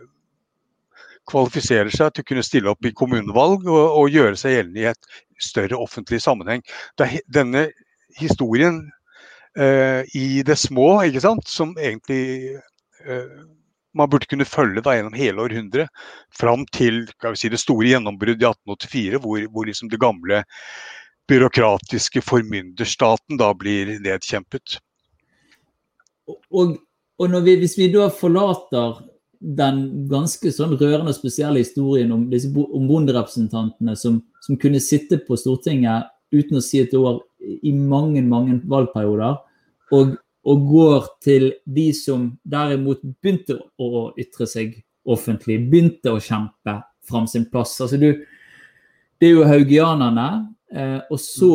[1.30, 4.90] kvalifisere seg til å kunne stille opp i kommunevalg og, og gjøre seg gjeldende i
[4.90, 6.64] et større offentlig sammenheng.
[6.98, 7.68] Det er denne
[8.18, 8.82] historien
[9.58, 12.58] eh, i det små, ikke sant, som egentlig
[13.06, 13.42] eh,
[13.94, 15.92] man burde kunne følge da gjennom hele århundret,
[16.34, 17.04] fram til
[17.36, 20.42] si, det store gjennombruddet i 1884, hvor, hvor liksom det gamle
[21.30, 24.78] byråkratiske formynderstaten da blir nedkjempet.
[26.50, 26.76] og,
[27.18, 29.00] og vi, hvis vi da forlater
[29.42, 35.18] den ganske sånn rørende og spesielle historien om disse om bonderepresentantene som, som, kunne sitte
[35.26, 39.40] på Stortinget uten å si et ord i mange, mange valgperioder,
[39.92, 40.14] og,
[40.46, 47.26] og går til de som derimot begynte å ytre seg offentlig, begynte å kjempe fram
[47.26, 47.74] sin plass.
[47.82, 48.12] Altså du,
[49.18, 50.28] det er jo haugianerne,
[50.72, 51.52] og så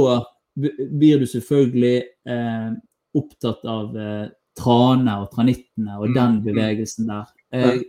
[0.57, 1.97] blir du selvfølgelig
[2.29, 2.69] eh,
[3.17, 4.25] opptatt av eh,
[4.57, 6.45] Trane og tranittene og den mm, mm.
[6.47, 7.27] bevegelsen der.
[7.53, 7.83] Eh,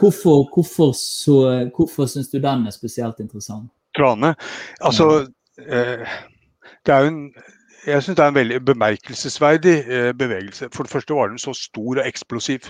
[0.00, 1.36] hvorfor, hvorfor, så,
[1.72, 3.70] hvorfor syns du den er spesielt interessant?
[3.96, 4.34] Trane?
[4.84, 5.06] Altså,
[5.56, 6.04] eh,
[6.84, 7.24] det er jo en
[7.86, 10.68] jeg syns det er en veldig bemerkelsesverdig eh, bevegelse.
[10.74, 12.68] For det første var den så stor og eksplosiv.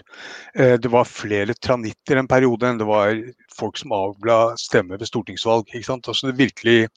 [0.57, 3.13] Eh, det var flere tranitter en periode enn det var
[3.53, 5.69] folk som avla stemme ved stortingsvalg.
[5.69, 6.09] ikke sant?
[6.09, 6.89] Altså det virkelig,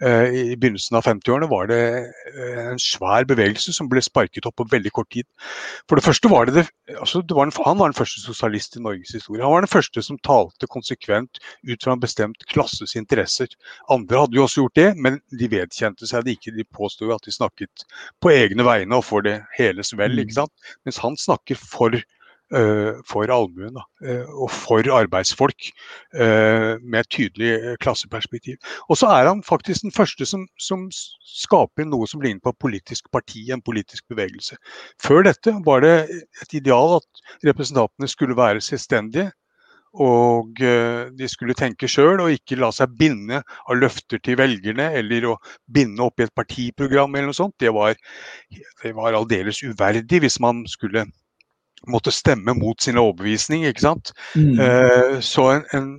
[0.00, 1.82] eh, I begynnelsen av 50-årene var det
[2.72, 5.28] en svær bevegelse som ble sparket opp på veldig kort tid.
[5.88, 6.64] For det første var det,
[6.96, 9.42] altså det var en, Han var den første sosialist i Norges historie.
[9.42, 11.38] Han var den første som talte konsekvent
[11.68, 13.48] ut fra en bestemt klasses interesser.
[13.90, 16.56] Andre hadde jo også gjort det, men de vedkjente seg det ikke.
[16.56, 17.84] De påsto at de snakket snakket
[18.20, 20.18] på egne vegne og for det heles vel.
[20.18, 20.40] ikke mm.
[20.42, 20.52] sant?
[20.84, 21.94] Mens han snakker for,
[22.54, 25.70] uh, for allmuen uh, og for arbeidsfolk
[26.14, 28.56] uh, med et tydelig klasseperspektiv.
[28.88, 32.60] Og så er han faktisk den første som, som skaper noe som ligner på et
[32.60, 34.56] politisk parti, en politisk bevegelse.
[35.02, 36.08] Før dette var det
[36.42, 39.30] et ideal at representantene skulle være selvstendige
[39.98, 44.90] og eh, de skulle tenke sjøl og ikke la seg binde av løfter til velgerne
[44.98, 45.36] eller å
[45.66, 47.56] binde opp i et partiprogram eller noe sånt.
[47.58, 47.98] Det var,
[48.82, 51.08] det var aldeles uverdig hvis man skulle
[51.86, 53.66] måtte stemme mot sin overbevisning.
[53.66, 54.12] ikke sant?
[54.34, 54.58] Mm.
[54.62, 55.90] Eh, så en, en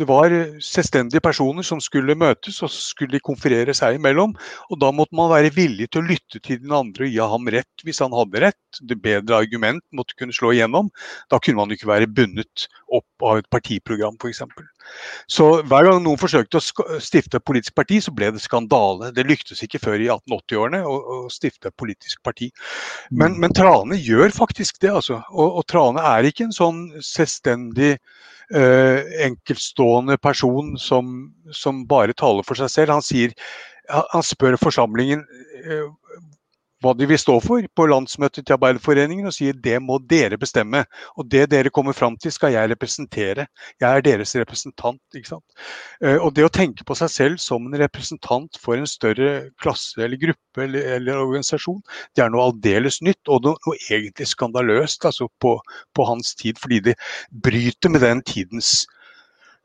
[0.00, 0.32] det var
[0.64, 4.32] selvstendige personer som skulle møtes og skulle konferere seg imellom.
[4.70, 7.50] og Da måtte man være villig til å lytte til den andre og gi ham
[7.54, 8.80] rett hvis han hadde rett.
[8.82, 10.90] Det bedre argument måtte kunne slå igjennom.
[11.30, 14.42] Da kunne man ikke være bundet opp av et partiprogram f.eks.
[15.30, 19.10] Så hver gang noen forsøkte å stifte et politisk parti, så ble det skandale.
[19.16, 22.50] Det lyktes ikke før i 1880-årene å, å, stifte et politisk parti.
[23.10, 23.40] Men, mm.
[23.44, 25.22] men Trane gjør faktisk det, altså.
[25.32, 31.14] Og, og Trane er ikke en sånn selvstendig uh, enkeltstående person som,
[31.52, 32.96] som, bare taler for seg selv.
[32.98, 33.34] Han, sier,
[33.88, 35.24] han spør forsamlingen
[35.64, 35.88] uh,
[36.84, 40.84] hva de vil stå for på landsmøtet til Arbeiderforeningen, og sier det må dere bestemme.
[41.16, 43.46] Og det dere kommer fram til skal jeg representere.
[43.80, 45.00] Jeg er deres representant.
[45.16, 45.44] ikke sant?
[46.04, 50.02] Uh, og det å tenke på seg selv som en representant for en større klasse
[50.04, 51.80] eller gruppe eller, eller organisasjon,
[52.16, 55.56] det er noe aldeles nytt og noe, noe egentlig skandaløst altså på,
[55.94, 56.98] på, hans tid, fordi det
[57.44, 58.84] bryter med den tidens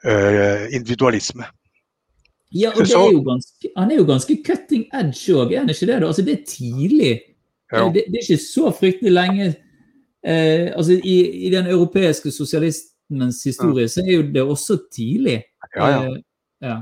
[0.05, 1.49] øh, individualisme.
[2.55, 6.01] Ja, og er ganske, han er jo ganske cutting edge òg, er han ikke det?
[6.01, 6.07] da?
[6.07, 7.21] Altså, Det er tidlig.
[7.69, 9.45] Det, det, er ikke så fryktelig lenge
[10.25, 15.43] eh, altså i, i, den europeiske sosialismens historie så er jo det også tidlig.
[15.75, 15.99] Ja, ja.
[16.05, 16.17] Eh,
[16.61, 16.77] ja.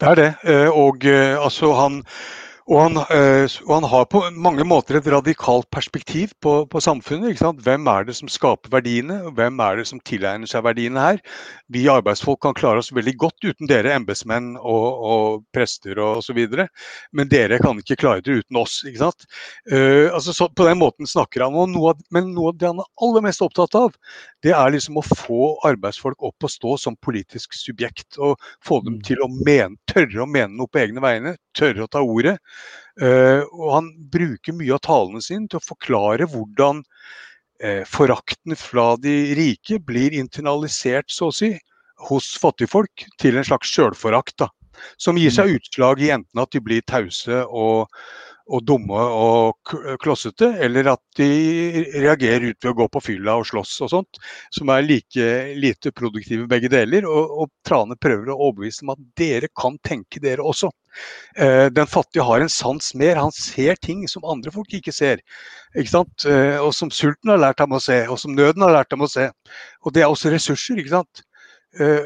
[0.00, 0.34] Det er det.
[0.44, 2.04] Eh, og eh, altså han
[2.72, 7.36] og han, øh, og han, har på mange måter et radikalt perspektiv på, på samfunnet.
[7.36, 11.20] Hvem er det som skaper verdiene, og hvem er det som tilegner seg verdiene her?
[11.68, 16.40] Vi arbeidsfolk kan klare oss veldig godt uten dere embetsmenn og, og prester og osv.
[17.12, 18.78] Men dere kan ikke klare det uten oss.
[18.88, 19.28] ikke sant?
[19.68, 22.88] Uh, altså, så, på den måten snakker han noe, men noe av det han er
[23.04, 23.92] aller mest opptatt av,
[24.42, 28.16] det er liksom å få arbeidsfolk opp og stå som politisk subjekt.
[28.16, 29.04] Og få dem mm.
[29.10, 32.38] til å men, tørre å mene noe på egne vegne, tørre å ta ordet.
[33.00, 38.92] Uh, og han bruker mye av talene sine til å forklare hvordan uh, forakten fra
[39.00, 41.54] de rike blir internalisert, så å si,
[42.10, 44.44] hos fattigfolk til en slags sjølforakt.
[45.00, 45.56] Som gir seg mm.
[45.60, 47.88] utslag i enten at de blir tause og
[48.50, 49.72] og dumme og
[50.02, 51.28] klossete, eller at de
[52.02, 54.20] reagerer ut ved å gå på fylla og slåss og sånt,
[54.54, 55.28] som er like
[55.62, 57.06] lite produktive begge deler.
[57.08, 60.72] Og, og Trane prøver å overbevise dem at dere kan tenke dere også.
[61.36, 65.22] Eh, den fattige har en sans mer, han ser ting som andre folk ikke ser.
[65.78, 66.04] Ikke?
[66.28, 69.06] Eh, og som sulten har lært ham å se, og som nøden har lært ham
[69.06, 69.30] å se.
[69.86, 70.80] Og det er også ressurser.
[70.82, 71.24] ikke sant?
[71.80, 72.04] Eh,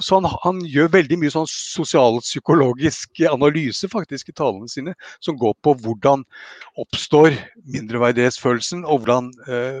[0.00, 4.94] så han, han, gjør veldig mye sånn sosialpsykologisk analyse faktisk i talene sine,
[5.24, 6.22] som går på hvordan
[6.80, 7.34] oppstår
[7.74, 9.80] mindreverdighetsfølelsen, og hvordan eh,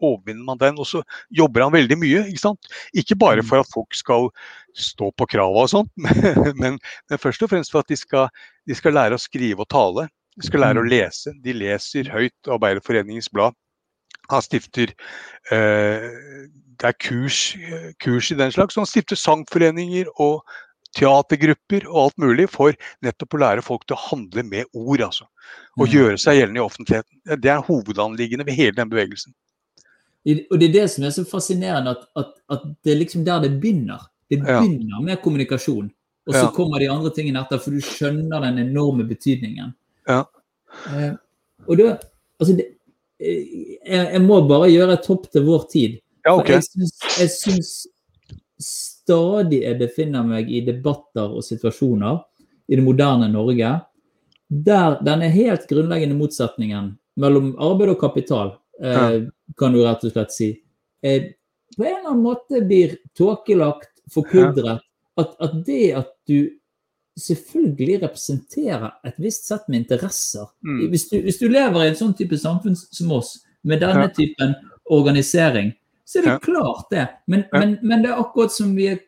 [0.00, 0.78] overvinner man den.
[0.80, 1.02] Og så
[1.36, 2.24] jobber han veldig mye.
[2.30, 2.70] Ikke sant?
[2.96, 4.30] Ikke bare for at folk skal
[4.76, 5.90] stå på krava og sånt,
[6.60, 8.28] men, men, først og fremst for at de skal,
[8.68, 10.06] de skal, lære å skrive og tale.
[10.38, 10.92] De skal lære å mm.
[10.92, 11.34] lese.
[11.42, 13.56] De leser høyt Arbeiderforeningens blad.
[14.30, 14.92] Han stifter
[15.52, 16.48] uh,
[16.80, 17.56] det er kurs,
[18.00, 18.78] kurs, i den slags.
[18.80, 20.40] Han stifter sangforeninger og
[20.96, 22.72] teatergrupper og alt mulig for
[23.04, 25.00] nettopp å lære folk til å handle med ord.
[25.00, 25.26] altså.
[25.78, 25.92] Og Mm.
[25.92, 27.40] gjøre seg gjeldende i offentligheten.
[27.40, 29.34] Det er hovedanliggende ved hele den bevegelsen.
[30.50, 33.40] Og det er det som er så fascinerende, at, at, at det er liksom der
[33.40, 34.08] det begynner.
[34.30, 34.60] Det Ja.
[34.60, 35.90] begynner med kommunikasjon,
[36.26, 36.50] og så Ja.
[36.50, 39.74] kommer de andre tingene etter, for du skjønner den enorme betydningen.
[40.08, 40.24] Ja.
[40.86, 41.14] Eh,
[41.68, 41.98] og da,
[42.40, 42.74] altså det, eh,
[43.20, 45.98] jeg, jeg må bare gjøre et hopp til vår tid.
[46.26, 46.60] Ja, okay.
[47.18, 47.74] Jeg syns
[48.60, 52.20] stadig jeg befinner meg i debatter og situasjoner
[52.70, 53.78] i det moderne Norge
[54.50, 60.34] der denne helt grunnleggende motsetningen mellom arbeid og kapital, eh, kan du rett og slett
[60.34, 60.50] si,
[61.02, 61.32] eh,
[61.76, 64.82] på en eller annen måte blir tåkelagt, forkludret.
[65.16, 66.50] At, at det at du
[67.18, 70.90] selvfølgelig representerer et visst sett med interesser Mm.
[70.90, 74.08] hvis, du, hvis du lever i en sånn type samfunn som oss, med denne Ja.
[74.08, 74.54] typen
[74.90, 75.72] organisering,
[76.06, 76.38] så er det Ja.
[76.38, 77.08] klart det.
[77.26, 77.58] Men, Ja.
[77.60, 78.98] men, men det er akkurat som vi er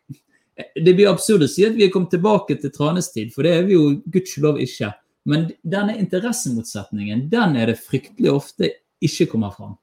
[0.76, 3.52] Det blir absurd å si at vi er kommet tilbake til Tranes tid, for det
[3.56, 4.92] er vi jo gudskjelov ikke.
[5.24, 8.70] Men denne interessemotsetningen, den er det fryktelig ofte
[9.02, 9.78] ikke kommer fram.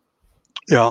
[0.69, 0.85] Ja.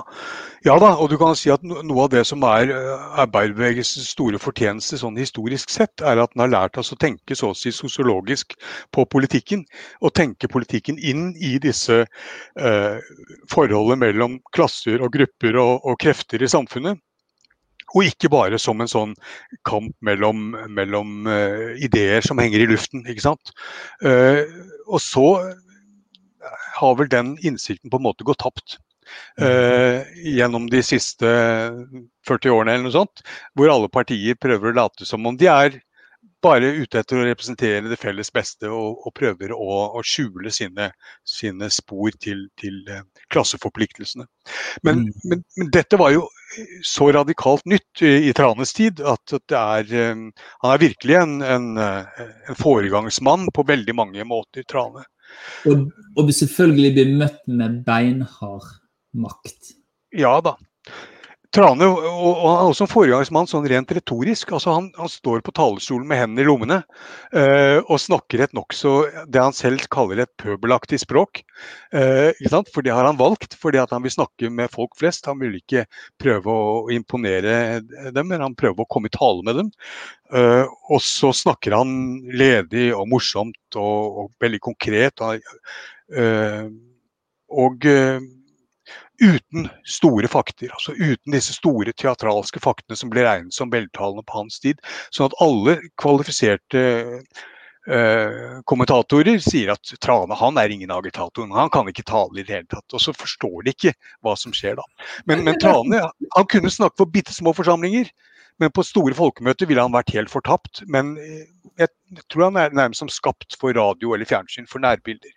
[0.65, 4.39] ja da, og du kan si at noe av det som er eh, arbeiderbevegelsens store
[4.41, 7.71] fortjeneste sånn historisk sett, er at den har lært oss å tenke så å si
[7.75, 8.57] sosiologisk
[8.95, 9.63] på politikken.
[10.03, 12.97] Og tenke politikken inn i disse eh,
[13.51, 16.99] forholdet mellom klasser og grupper og, og krefter i samfunnet.
[17.95, 19.15] Og ikke bare som en sånn
[19.65, 23.01] kamp mellom, mellom uh, ideer som henger i luften.
[23.09, 23.49] ikke sant?
[24.05, 24.45] Uh,
[24.85, 25.25] og så
[26.77, 28.77] har vel den innsikten på en måte gått tapt.
[29.41, 30.01] Eh,
[30.35, 31.33] gjennom de siste
[32.27, 33.23] 40 årene eller noe sånt,
[33.57, 35.79] hvor alle partier prøver å late som om de er
[36.43, 40.89] bare ute etter å representere det felles beste og, og prøver å, å skjule sine,
[41.27, 44.27] sine spor til, til eh, klasseforpliktelsene.
[44.83, 45.11] Men, Mm.
[45.31, 46.23] men, men dette var jo
[46.83, 50.23] så radikalt nytt i, i Tranes tid at at det er um,
[50.63, 55.05] Han er virkelig en, en, eh, en foregangsmann på veldig mange måter, Trane.
[55.69, 58.78] Og, og selvfølgelig blir møtt med beinhard
[59.13, 59.73] makt.
[60.15, 60.57] Ja da.
[61.49, 64.51] Trane og, og han er også en foregangsmann sånn rent retorisk.
[64.53, 66.77] altså Han, han står på talerstolen med hendene i lommene
[67.33, 68.91] eh, og snakker et nokså
[69.25, 71.41] det han selv kaller et pøbelaktig språk.
[71.89, 72.69] Eh, ikke sant?
[72.75, 75.25] For det har han valgt, fordi at han vil snakke med folk flest.
[75.25, 75.87] Han vil ikke
[76.21, 79.75] prøve å imponere dem, men han prøver å komme i tale med dem.
[80.29, 81.95] Eh, og så snakker han
[82.29, 85.25] ledig og morsomt og, og veldig konkret.
[85.25, 85.41] Og,
[87.49, 87.89] og
[89.19, 94.41] uten store fakter, altså uten disse store teatralske faktene som ble regnet som veltalende på
[94.41, 94.81] hans tid.
[95.15, 96.83] Sånn at alle kvalifiserte
[97.89, 102.55] eh, kommentatorer sier at Trane han er ingen agitator, han kan ikke tale i det
[102.55, 102.87] hele tatt.
[102.93, 103.95] Og så forstår de ikke
[104.25, 104.87] hva som skjer da.
[105.29, 108.11] Men, men Trane han kunne snakke for bitte små forsamlinger.
[108.59, 110.83] Men på store folkemøter ville han vært helt fortapt.
[110.91, 111.45] Men eh,
[111.79, 115.31] jeg tror han er nærmest som skapt for radio eller fjernsyn, for nærbilder.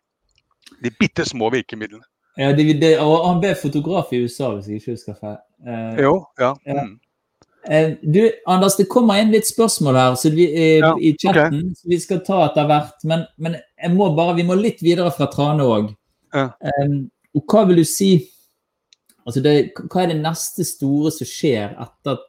[0.83, 2.03] De bitte små virkemidlene.
[2.39, 5.41] Ja, det, det, og han ble fotograf i USA, hvis jeg ikke husker feil.
[5.67, 6.53] Uh, Jo, ja.
[6.67, 6.85] Ja.
[6.85, 6.99] Mm.
[7.63, 11.75] Uh, Du, Anders, det kommer inn litt spørsmål her så vi, uh, Ja, i chatten.
[11.77, 12.97] Så vi skal ta etter hvert.
[13.05, 15.93] Men, men jeg må bare, vi må litt videre fra Trane òg.
[16.33, 16.47] Ja.
[17.37, 18.15] og hva vil du si
[19.29, 22.23] altså det, Hva er det neste store som skjer etter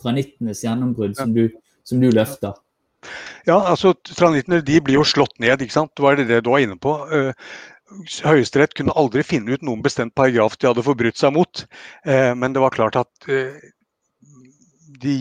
[0.00, 1.50] tranittenes gjennombrudd, som, du,
[1.84, 2.56] som du løfter?
[3.44, 5.92] Ja, altså Tranittene de blir jo slått ned, ikke sant.
[5.92, 6.96] Det var det du var inne på.
[8.26, 11.62] Høyesterett kunne aldri finne ut noen bestemt paragraf de hadde forbrutt seg mot.
[12.06, 13.54] Eh, men det var klart at eh,
[15.02, 15.16] de,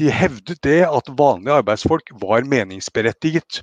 [0.00, 3.62] de hevdet det at vanlige arbeidsfolk var meningsberettiget.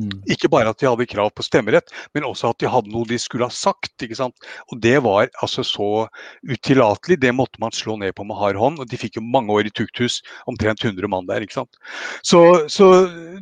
[0.00, 0.22] Mm.
[0.32, 3.18] Ikke bare at de hadde krav på stemmerett, men også at de hadde noe de
[3.20, 3.92] skulle ha sagt.
[4.00, 4.46] ikke sant?
[4.72, 6.08] Og det var altså så
[6.48, 7.20] utillatelig.
[7.20, 8.80] Det måtte man slå ned på med hard hånd.
[8.80, 11.44] Og de fikk jo mange år i tukthus, omtrent 100 mann der.
[11.44, 11.76] ikke sant?
[12.24, 12.92] Så, så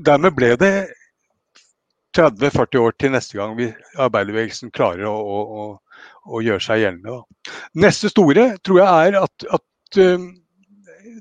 [0.03, 0.74] dermed ble det
[2.18, 3.54] 30-40 år til neste gang
[4.00, 5.66] arbeiderbevegelsen klarer å, å, å,
[6.26, 7.20] å gjøre seg gjeldende.
[7.78, 10.28] Neste store tror jeg er at, at um,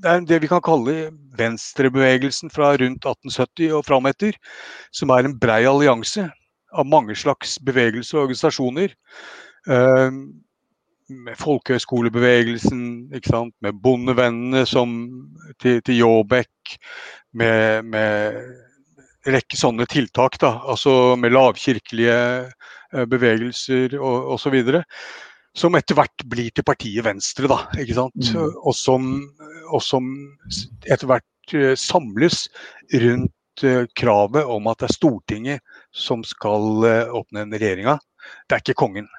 [0.00, 4.36] det er det vi kan kalle venstrebevegelsen fra rundt 1870 og frametter,
[4.94, 6.26] som er en brei allianse
[6.70, 8.94] av mange slags bevegelser og organisasjoner.
[9.68, 10.40] Um,
[11.10, 14.92] med folkehøyskolebevegelsen, med bondevennene som,
[15.62, 16.76] til, til Jåbekk,
[17.34, 18.36] med, med
[19.28, 20.38] rekke sånne tiltak.
[20.42, 24.60] Da, altså med lavkirkelige eh, bevegelser og osv.
[25.56, 27.64] Som etter hvert blir til partiet Venstre, da.
[27.80, 28.32] ikke sant?
[28.34, 28.56] Mm.
[28.62, 29.10] Og, som,
[29.70, 30.10] og som
[30.86, 32.44] etter hvert eh, samles
[33.02, 37.98] rundt eh, kravet om at det er Stortinget som skal eh, oppnevne regjeringa.
[38.46, 39.10] Det er ikke kongen.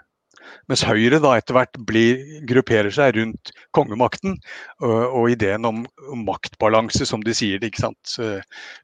[0.72, 4.38] Mens Høyre da etter hvert blir, grupperer seg rundt kongemakten
[4.82, 5.84] og, og, ideen om
[6.28, 7.72] maktbalanse, som de sier det.
[7.72, 8.16] ikke sant?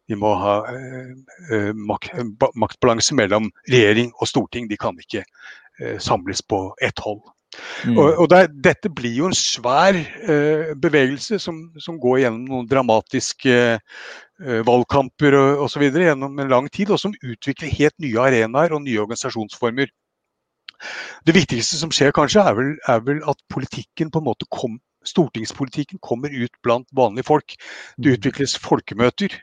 [0.08, 2.10] Vi må ha eh, mak
[2.56, 4.70] maktbalanse mellom regjering og storting.
[4.70, 7.24] De kan ikke eh, samles på ett hold.
[7.86, 7.98] Mm.
[7.98, 12.68] Og, og det, dette blir jo en svær eh, bevegelse som, som, går gjennom noen
[12.70, 15.88] dramatiske eh, valgkamper osv.
[15.88, 19.94] gjennom en lang tid, og som utvikler helt nye arenaer og nye organisasjonsformer.
[21.26, 24.80] Det viktigste som skjer kanskje, er vel, er vel at politikken på en måte kom,
[25.08, 27.58] stortingspolitikken kommer ut blant vanlige folk.
[27.98, 28.18] Det mm.
[28.18, 29.36] utvikles folkemøter.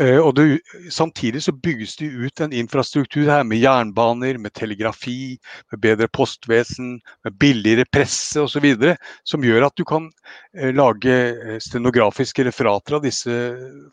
[0.00, 5.36] Uh, og det, samtidig så bygges det ut en infrastruktur her med jernbaner, med telegrafi,
[5.72, 8.66] med bedre postvesen, med billigere presse osv.
[9.24, 13.36] Som gjør at du kan uh, lage eh, stenografiske referater av disse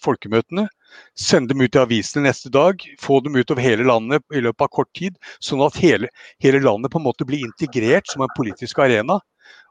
[0.04, 0.68] folkemøtene.
[1.18, 4.68] Sende dem ut i avisene neste dag, få dem ut over hele landet i løpet
[4.68, 5.18] av kort tid.
[5.44, 6.12] Sånn at hele,
[6.44, 9.20] hele landet på en måte blir integrert som en politisk arena.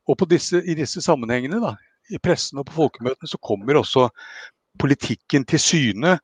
[0.07, 1.75] Og disse, i disse sammenhengene, da,
[2.15, 4.09] i pressen og på folkemøtene, så kommer også
[4.79, 6.17] politikken til syne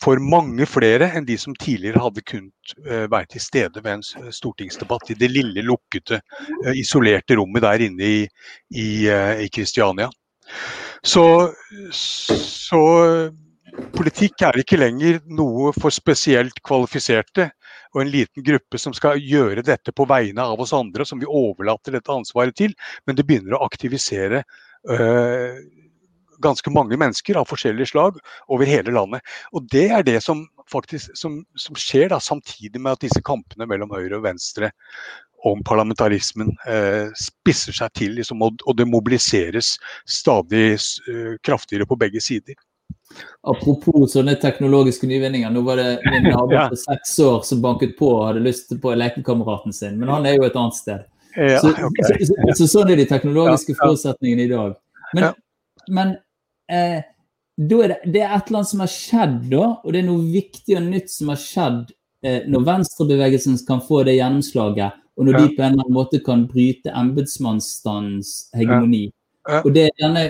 [0.00, 4.32] for mange flere enn de som tidligere hadde kunnet eh, være til stede ved en
[4.32, 6.20] stortingsdebatt i det lille, lukkede,
[6.64, 10.08] eh, isolerte rommet der inne i, eh, Kristiania.
[11.04, 11.52] Så,
[11.92, 12.82] så,
[13.96, 17.50] politikk er ikke lenger noe for spesielt kvalifiserte
[17.94, 21.28] og en liten gruppe som skal gjøre dette på vegne av oss andre, som vi
[21.28, 22.74] overlater dette ansvaret til,
[23.06, 24.42] men det begynner å aktivisere
[24.90, 25.58] øh,
[26.44, 29.24] ganske mange mennesker av forskjellige slag over hele landet.
[29.52, 33.66] Og Det er det som faktisk som, som skjer da, samtidig med at disse kampene
[33.68, 34.70] mellom høyre og venstre
[35.46, 39.76] om parlamentarismen eh, spisser seg til, liksom, og, og, det mobiliseres
[40.08, 42.58] stadig eh, kraftigere på begge sider.
[43.48, 45.50] Apropos sånne teknologiske nyvinninger.
[45.50, 46.66] Nå var det min nabo ja.
[46.70, 50.38] på seks år som banket på og hadde lyst på lekekameraten sin, men han er
[50.38, 51.06] jo et annet sted.
[51.38, 52.08] Ja, så, okay.
[52.08, 54.74] så, så, så, sånn er de teknologiske ja, forutsetningene i dag.
[55.14, 55.28] Men,
[55.94, 56.16] men
[56.72, 56.98] eh,
[57.58, 60.08] da er det, det, er et eller annet som har skjedd da, og det er
[60.08, 61.94] noe viktig og nytt som har skjedd
[62.26, 66.20] eh, når venstrebevegelsen kan få det gjennomslaget, og når de på en eller annen måte
[66.26, 69.08] kan bryte embetsmannsstandens hegemoni.
[69.62, 70.24] Og det er denne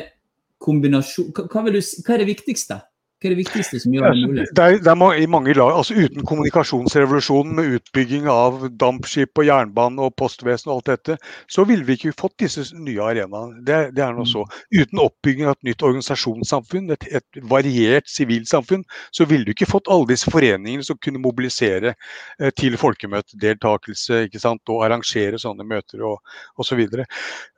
[0.62, 2.80] kombinasjon hva, hva, du, hva, er det viktigste?
[3.18, 4.44] Hva er det viktigste som gjør det mulig?
[4.54, 9.48] Det er, det er i mange lag, altså Uten kommunikasjonsrevolusjonen med utbygging av dampskip og
[9.48, 11.16] jernbane og postvesen og alt dette,
[11.50, 13.58] så ville vi ikke fått disse nye arenaene.
[13.66, 14.44] Det, det er noe så.
[14.46, 14.60] Mm.
[14.78, 19.90] Uten oppbygging av et nytt organisasjonssamfunn, et, et variert sivilsamfunn, så ville du ikke fått
[19.90, 24.62] alle disse foreningene som kunne mobilisere eh, til folkemøtedeltakelse ikke sant?
[24.70, 26.22] og arrangere sånne møter og
[26.62, 26.84] osv.
[26.86, 27.02] Og,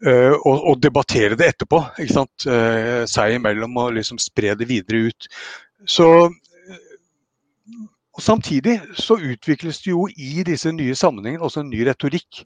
[0.09, 2.49] uh, og, og debattere det etterpå, ikke sant?
[2.49, 5.29] Uh, seg imellom og liksom spre det videre ut.
[5.87, 6.31] Så
[8.21, 12.43] og Samtidig så utvikles det jo i disse nye sammenhengene også en ny retorikk.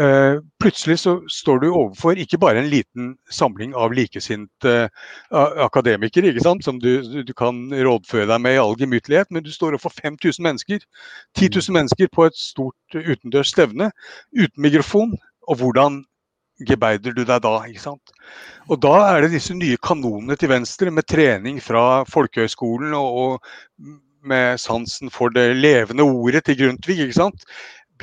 [0.00, 4.72] Uh, plutselig så står du overfor ikke bare en liten samling av likesinte
[5.32, 6.64] uh, akademikere ikke sant?
[6.64, 10.44] som du, du, kan rådføre deg med i all gemyttlighet, men du står overfor 5000
[10.44, 10.80] mennesker.
[11.36, 13.90] 10 000 mennesker på et stort utendørs stevne
[14.32, 15.16] uten mikrofon.
[15.48, 16.04] Og hvordan
[16.62, 17.54] gebeider du deg da?
[17.68, 18.14] ikke sant?
[18.70, 23.94] Og da er det disse nye kanonene til venstre, med trening fra folkehøgskolen og, og,
[24.24, 27.02] med sansen for det levende ordet til Grundtvig.
[27.04, 27.42] ikke sant?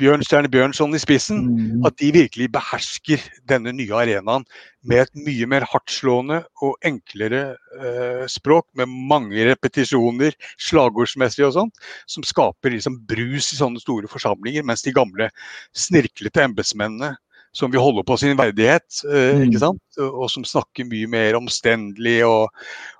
[0.00, 1.82] Bjørnstjerne Bjørnson i spissen, mm.
[1.84, 4.46] at de virkelig behersker denne nye arenaen
[4.88, 7.42] med et mye mer hardtslående og enklere
[7.76, 14.08] eh, språk, med mange repetisjoner, slagordsmessig og sånt, som skaper liksom brus i sånne store
[14.08, 15.28] forsamlinger, mens de gamle
[15.76, 17.12] snirklete embetsmennene
[17.52, 19.64] som vil holde på sin verdighet, eh, ikke mm.
[19.64, 19.98] sant?
[20.02, 22.48] og som snakker mye mer omstendelig og,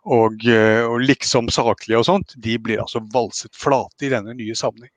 [0.04, 4.56] og, eh, og liksom saklig og sånt, de blir altså valset flate i denne nye
[4.58, 4.92] sammenheng.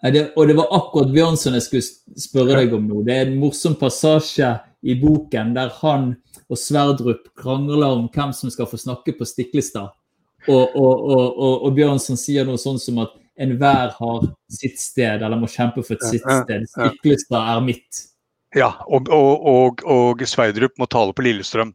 [0.00, 3.02] Det, og det var akkurat Bjørnson jeg skulle spørre deg om nå.
[3.04, 6.14] Det er en morsom passasje i boken der han
[6.50, 9.92] og Sverdrup krangler om hvem som skal få snakke på Stiklestad.
[10.48, 15.38] Og, og, og, og Bjørnson sier noe sånn som at enhver har sitt sted, eller
[15.40, 16.64] må kjempe for et sitt sted.
[16.72, 18.06] Stiklestad er mitt.
[18.56, 21.70] Ja, og, og, og, og Sverdrup må tale på Lillestrøm.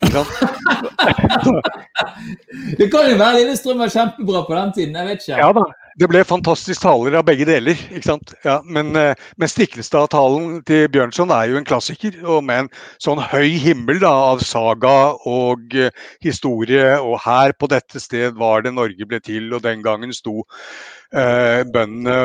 [2.78, 5.38] det kan jo være Lillestrøm var kjempebra på den tiden, jeg vet ikke.
[5.38, 5.64] Ja da,
[6.00, 7.76] det ble fantastisk taler av begge deler.
[7.90, 8.32] ikke sant?
[8.46, 12.14] Ja, men, eh, men Stiklestad-talen til Bjørnson er jo en klassiker.
[12.24, 12.70] Og med en
[13.02, 15.90] sånn høy himmel da, av saga og uh,
[16.24, 16.94] historie.
[17.00, 21.60] Og her på dette sted var det Norge ble til, og den gangen sto uh,
[21.68, 22.16] bøndene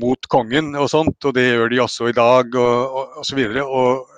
[0.00, 1.20] mot kongen og sånt.
[1.22, 3.44] Og det gjør de også i dag, og osv.
[3.44, 4.15] Og, og, Og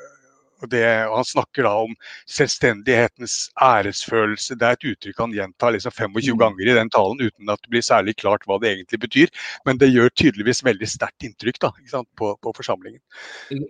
[0.67, 0.85] det,
[1.15, 1.95] han snakker da om
[2.27, 4.57] selvstendighetens æresfølelse.
[4.59, 6.39] Det er et uttrykk han gjentar liksom 25 mm.
[6.41, 9.33] ganger i den talen uten at det blir særlig klart hva det egentlig betyr.
[9.69, 11.73] Men det gjør tydeligvis veldig sterkt inntrykk da,
[12.19, 13.01] på, på, forsamlingen.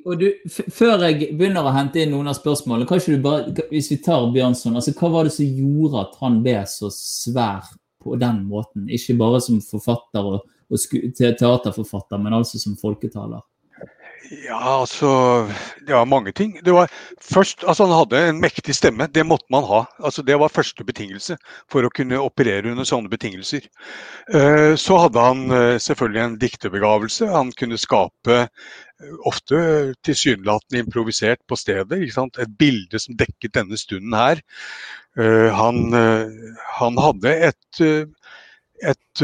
[0.05, 3.69] Og du, Før jeg begynner å hente inn noen av spørsmålene, kan ikke du bare,
[3.73, 7.69] hvis vi tar Bjørnson, altså hva var det som gjorde at han ble så svær
[8.03, 8.89] på den måten?
[8.95, 13.45] Ikke bare som forfatter og, og teaterforfatter, men altså som folketaler?
[14.27, 15.09] Ja, altså
[15.87, 16.59] Det var mange ting.
[16.65, 16.91] Det var
[17.23, 19.07] først, altså Han hadde en mektig stemme.
[19.07, 19.85] Det måtte man ha.
[20.05, 21.37] Altså Det var første betingelse
[21.71, 23.65] for å kunne operere under sånne betingelser.
[24.35, 27.31] Eh, så hadde han eh, selvfølgelig en dikterbegavelse.
[27.33, 32.03] Han kunne skape eh, ofte tilsynelatende improvisert på stedet.
[32.03, 34.43] Et bilde som dekket denne stunden her.
[35.19, 35.79] Han,
[36.79, 37.79] han hadde et,
[38.87, 39.23] et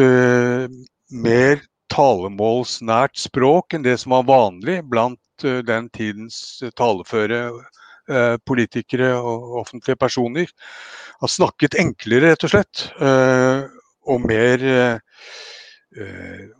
[1.22, 1.60] mer
[1.92, 9.58] talemålsnært språk enn det som var vanlig blant uh, den tidens taleføre uh, politikere og
[9.64, 10.52] offentlige personer.
[11.22, 12.86] Han snakket enklere, rett og slett,
[14.04, 14.64] og mer
[15.94, 16.50] men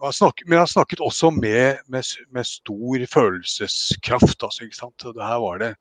[0.54, 4.46] han snakket også med, med, med stor følelseskraft.
[4.46, 5.04] Altså, ikke sant?
[5.04, 5.72] Og det her var det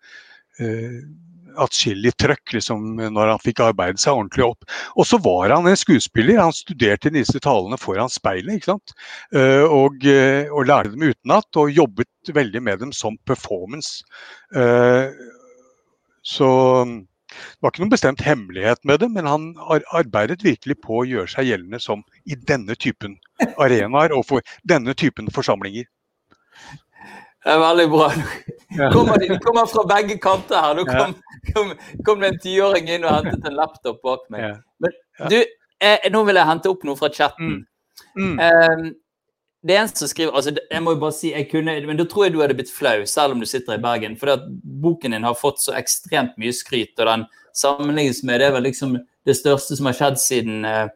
[1.62, 4.68] atskillig trøkk liksom, når han fikk arbeidet seg ordentlig opp.
[4.98, 6.42] Og så var han en skuespiller.
[6.42, 8.60] Han studerte disse talene foran speilet.
[8.60, 8.96] ikke sant?
[9.36, 14.04] Uh, og, uh, og, lærte dem utenat, og jobbet veldig med dem som performance.
[14.56, 15.10] Uh,
[16.24, 16.50] så
[17.34, 19.46] det var ikke noen bestemt hemmelighet med det, men han
[19.96, 23.18] arbeidet virkelig på å gjøre seg gjeldende som i denne typen
[23.58, 25.88] arenaer og for denne typen forsamlinger.
[27.44, 28.10] Det er veldig bra.
[28.94, 30.78] Kommer de, de kommer fra begge kanter her.
[30.78, 31.14] Nå kom,
[31.52, 31.74] kom,
[32.06, 34.62] kom det en tiåring inn og hentet en laptop bak meg.
[34.82, 34.96] Men
[35.30, 35.40] du,
[35.84, 37.60] eh, nå vil jeg hente opp noe fra chatten.
[38.16, 38.40] Mm.
[38.40, 38.88] Um,
[39.64, 42.06] det er en som skriver altså jeg må jo bare si, jeg kunne, men Da
[42.10, 44.18] tror jeg du hadde blitt flau, selv om du sitter i Bergen.
[44.20, 44.48] For
[44.84, 48.68] boken din har fått så ekstremt mye skryt, og den sammenlignes med det er vel
[48.68, 50.88] liksom det største som har skjedd siden uh,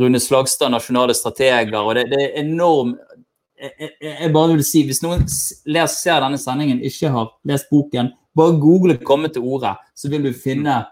[0.00, 1.76] Rune Slagstad, nasjonale strateger.
[1.80, 2.96] og det, det er enorm
[3.60, 8.12] jeg, jeg, bare vil si, Hvis noen les, ser denne sendingen, ikke har lest boken,
[8.36, 10.84] bare google 'komme til orde', så vil du finne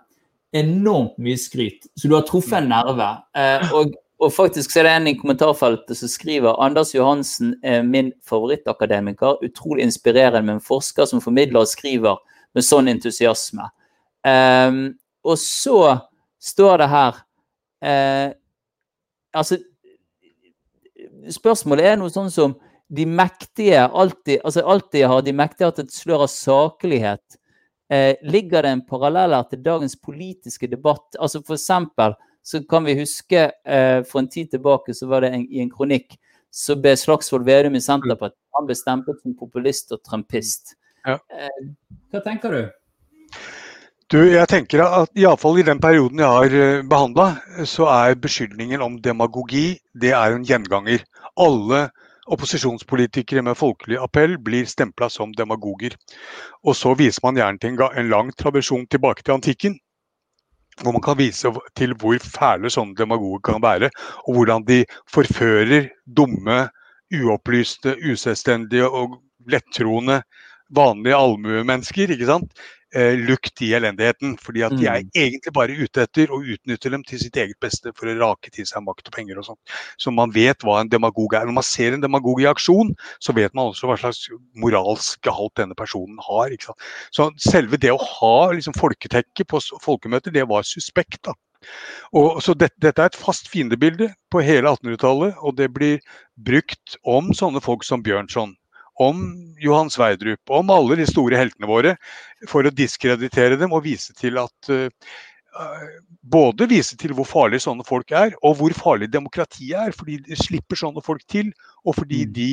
[0.52, 1.86] enormt mye skryt.
[1.94, 3.08] Så du har truffet en nerve.
[3.36, 7.82] Eh, og, og, faktisk så er det en i kommentarfeltet som skriver Anders Johansen er
[7.82, 9.44] min favorittakademiker.
[9.44, 12.16] Utrolig inspirerende med en forsker som formidler og skriver
[12.54, 13.68] med sånn entusiasme.
[14.26, 14.72] Eh,
[15.24, 15.80] og så
[16.40, 17.22] står det her
[17.84, 18.28] eh,
[19.36, 19.58] Altså,
[21.32, 22.56] spørsmålet er noe sånn som
[22.88, 27.38] de mektige alltid, altså alltid har de mektige hatt et slør av saklighet.
[27.92, 31.06] Eh, ligger det en parallell her til dagens politiske debatt?
[31.20, 35.32] Altså For eksempel så kan vi huske eh, for en tid tilbake så var det
[35.36, 36.16] en, i en kronikk
[36.52, 40.74] så ble Slagsvold Vedum i Senterpartiet han ble stemplet som populist og trumpist.
[41.06, 41.18] Ja.
[41.30, 41.68] Eh,
[42.12, 42.62] hva tenker du?
[44.08, 47.26] Du, jeg tenker at Iallfall i den perioden jeg har eh, behandla,
[47.68, 51.02] så er beskyldningen om demagogi det er en gjenganger.
[51.36, 51.80] Alle
[52.32, 55.92] opposisjonspolitikere med folkelig appell blir stempla som demagoger.
[56.64, 59.76] Og så viser man gjerne til en lang tradisjon tilbake til antikken.
[60.80, 63.92] Hvor man kan vise til hvor fæle sånne demagoger kan være.
[64.24, 66.62] Og hvordan de forfører dumme,
[67.12, 69.20] uopplyste, uselvstendige og
[69.52, 70.22] lettroende
[70.72, 72.16] vanlige allmuemennesker.
[72.16, 72.52] ikke sant?
[72.94, 74.36] Eh, lukt i elendigheten.
[74.42, 75.10] Fordi at de er mm.
[75.14, 78.68] egentlig bare ute etter å utnytte dem til sitt eget beste for å rake til
[78.68, 79.60] seg makt og penger og sånn.
[80.00, 81.48] Så man vet hva en demagog er.
[81.48, 84.28] Når man ser en demagog i aksjon, så vet man også hva slags
[84.58, 86.54] moralsk halt denne personen har.
[87.14, 91.22] Så selve det å ha liksom, folketekke på folkemøter, det var suspekt.
[91.28, 91.36] da.
[92.14, 95.98] Og, så dette, dette er et fast fiendebilde på hele 1800-tallet, og det blir
[96.46, 98.54] brukt om sånne folk som Bjørnson
[98.98, 99.22] om
[99.62, 101.94] Johan Sverdrup, om alle de store heltene våre,
[102.50, 104.88] for å diskreditere dem og vise til at uh,
[106.28, 109.94] Både vise til hvor farlige sånne folk er, og hvor farlig demokratiet er.
[109.96, 111.48] Fordi de slipper sånne folk til,
[111.88, 112.34] og fordi mm.
[112.36, 112.50] de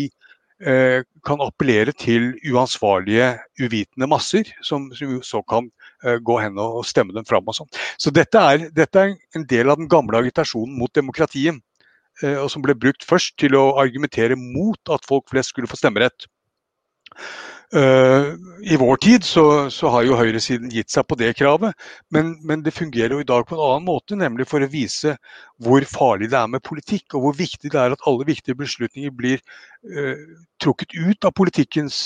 [0.63, 3.27] eh, kan appellere til uansvarlige,
[3.61, 5.67] uvitende masser, som, som så kan
[6.07, 7.45] eh, gå hen og stemme dem fram.
[7.45, 7.69] og sånn.
[8.01, 11.61] Så dette er, dette er en del av den gamle agitasjonen mot demokratiet
[12.23, 16.29] og som ble brukt først til å argumentere mot at folk flest skulle få stemmerett.
[17.75, 21.73] Uh, I vår tid så, så, har jo høyresiden gitt seg på det kravet,
[22.13, 25.15] men, men, det fungerer jo i dag på en annen måte, nemlig for å vise
[25.65, 29.11] hvor farlig det er med politikk, og hvor viktig det er at alle viktige beslutninger
[29.17, 29.43] blir
[30.63, 31.97] trukket ut av politikkens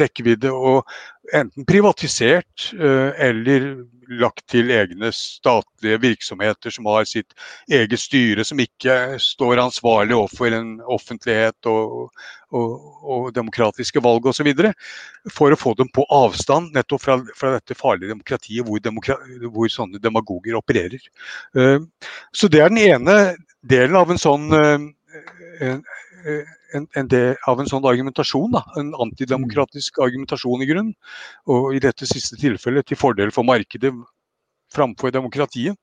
[0.00, 0.86] rekkevidde og
[1.34, 3.72] enten privatisert eller
[4.10, 7.34] lagt til egne statlige virksomheter som har sitt
[7.70, 12.10] eget styre, som ikke står ansvarlig overfor en offentlighet og,
[12.50, 14.50] og, og demokratiske valg osv.
[15.30, 19.70] For å få dem på avstand nettopp fra, fra dette farlige demokratiet hvor, demokra hvor,
[19.70, 21.10] sånne demagoger opererer.
[22.34, 23.20] Så det er den ene
[23.60, 25.78] delen av en sånn uh,
[26.76, 28.54] en, en, del av en sånn argumentasjon.
[28.54, 28.64] Da.
[28.80, 30.94] En antidemokratisk argumentasjon i grunnen.
[31.50, 33.92] Og i dette siste tilfellet til fordel for markedet
[34.74, 35.74] framfor demokratiet.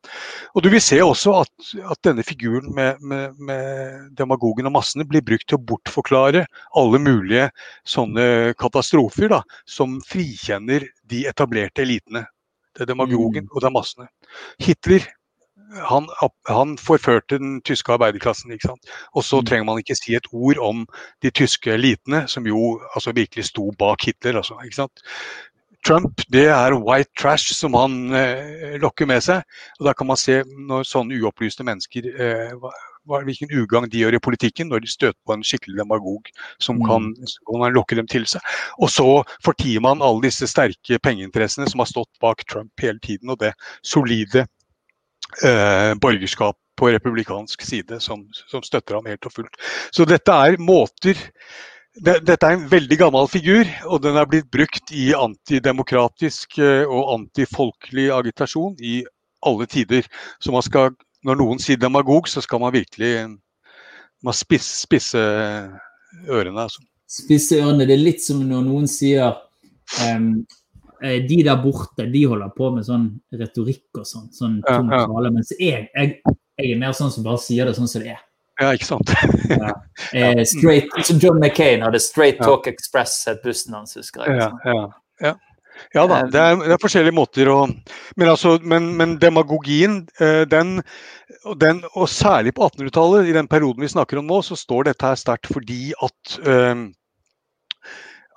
[0.55, 1.51] Og Du vil se også at,
[1.91, 6.45] at denne figuren med, med, med, demagogen og massene blir brukt til å bortforklare
[6.79, 7.49] alle mulige
[7.87, 12.25] sånne katastrofer da, som frikjenner de etablerte elitene.
[12.75, 13.53] Det er demagogen mm.
[13.53, 14.09] og det er massene.
[14.61, 15.07] Hitler
[15.89, 16.07] han,
[16.47, 18.51] han, forførte den tyske arbeiderklassen.
[18.51, 18.89] ikke sant?
[19.13, 19.45] Og så mm.
[19.45, 20.85] trenger man ikke si et ord om
[21.23, 24.37] de tyske elitene, som jo altså, virkelig sto bak Hitler.
[24.37, 25.03] Altså, ikke sant?
[25.85, 29.43] Trump det er white trash som han eh, lokker med seg.
[29.79, 32.55] og Da kan man se når sånne uopplyste mennesker eh,
[33.07, 36.27] hva, hvilken ugagn de gjør i politikken når de støter på en skikkelig demagog
[36.63, 36.87] som mm.
[36.89, 37.07] kan,
[37.47, 38.43] kan lokke dem til seg.
[38.81, 39.07] Og så
[39.45, 43.53] fortier man alle disse sterke pengeinteressene som har stått bak Trump hele tiden, og det
[43.85, 44.47] solide
[45.43, 49.57] eh, borgerskap på republikansk side som, som støtter ham helt og fullt.
[49.91, 51.17] Så dette er måter
[51.97, 57.13] dette er en veldig gammel figur, og den er blitt brukt i antidemokratisk eh, og
[57.15, 58.99] antifolkelig agitasjon i
[59.45, 60.05] alle tider.
[60.37, 60.93] Så man skal,
[61.25, 63.13] når noen sier demagog, så skal man virkelig
[64.23, 65.17] man spisse, spisse
[66.29, 66.67] ørene.
[66.67, 66.83] Altså.
[67.09, 67.87] Spisse ørene.
[67.87, 69.33] Det er litt som når noen sier
[70.05, 70.31] um,
[71.01, 74.29] de der borte, de holder på med sånn retorikk og sånn.
[74.33, 75.31] sånn tom ja, ja.
[75.33, 78.23] Mens jeg, jeg, jeg, er mer sånn som bare sier det sånn som det er.
[78.57, 79.13] Ja, ikke sant.
[79.51, 79.75] ja.
[80.13, 82.71] Eh, straight, John McCain hadde Straight Talk ja.
[82.71, 84.37] Express, het bussen hans, husker jeg.
[84.37, 84.83] Ja, ja,
[85.25, 85.31] ja.
[85.95, 90.43] ja da, det er, det er, forskjellige måter å Men, altså, men, men demagogien, eh,
[90.49, 90.77] den,
[91.59, 95.09] den, og særlig på 1800-tallet, i den perioden vi snakker om nå, så står dette
[95.09, 96.87] her sterkt fordi at um,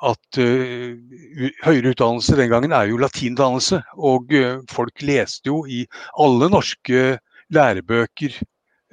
[0.07, 0.97] at uh,
[1.65, 3.83] høyere utdannelse den gangen er jo latindannelse.
[3.99, 5.85] Og uh, folk leste jo i
[6.21, 7.19] alle norske
[7.53, 8.39] lærebøker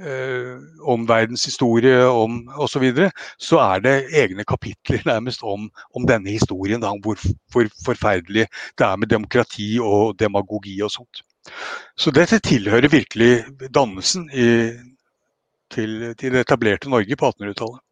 [0.03, 0.57] uh,
[0.89, 6.81] om verdenshistorie osv., så, videre, så er det egne kapitler nærmest om, om denne historien.
[6.83, 7.21] Da, om hvor,
[7.53, 8.47] hvor, forferdelig
[8.77, 11.23] det er med demokrati og demagogi og sånt.
[11.95, 14.47] Så dette tilhører virkelig dannelsen i,
[15.71, 17.83] til, til det etablerte Norge på 1800-tallet.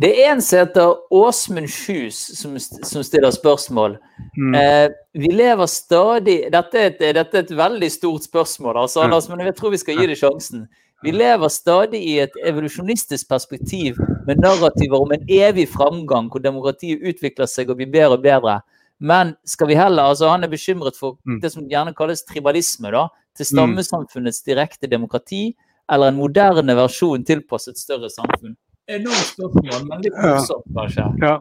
[0.00, 3.98] Det er en som heter Åsmund Sjus, som, som, stiller spørsmål.
[4.36, 4.54] Mm.
[4.54, 9.28] Eh, vi lever stadig dette er, et, dette er, et, veldig stort spørsmål, altså, Anders,
[9.28, 10.64] men jeg tror vi skal gi det sjansen.
[11.02, 17.02] Vi lever stadig i et evolusjonistisk perspektiv med narrativer om en evig framgang, hvor demokratiet
[17.02, 18.60] utvikler seg og blir bedre og bedre.
[19.02, 21.40] Men skal vi heller, altså han er bekymret for mm.
[21.42, 23.50] det som gjerne kalles tribalisme, da, til mm.
[23.50, 25.50] stammesamfunnets direkte demokrati,
[25.90, 28.54] eller en moderne versjon tilpasset større samfunn
[28.88, 31.08] enormt spørsmål, men litt morsomt, kanskje.
[31.22, 31.38] Ja.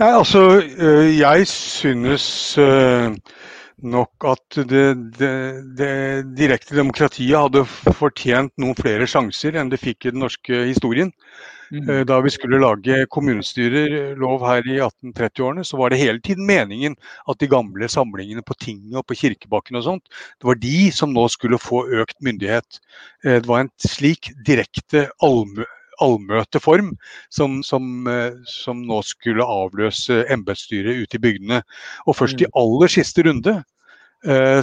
[0.00, 3.14] Nei, altså, øh, jeg synes øh,
[3.78, 4.86] nok at det,
[5.18, 5.32] det,
[5.78, 5.90] det,
[6.38, 11.12] direkte demokratiet hadde fortjent noen flere sjanser enn det fikk i den norske historien.
[11.70, 11.86] Mm.
[11.90, 16.96] Øh, da vi skulle lage kommunestyrerlov her i 1830-årene, så var det hele tiden meningen
[17.30, 21.14] at de gamle samlingene på tinget og på Kirkebakken og sånt, det var de som
[21.14, 22.82] nå skulle få økt myndighet.
[23.22, 25.66] Det var en slik direkte allmue
[26.02, 26.92] allmøteform
[27.32, 31.62] som, som, eh, som, nå skulle avløse embetsstyret ute i bygdene.
[32.08, 32.56] Og først i mm.
[32.62, 33.58] aller siste runde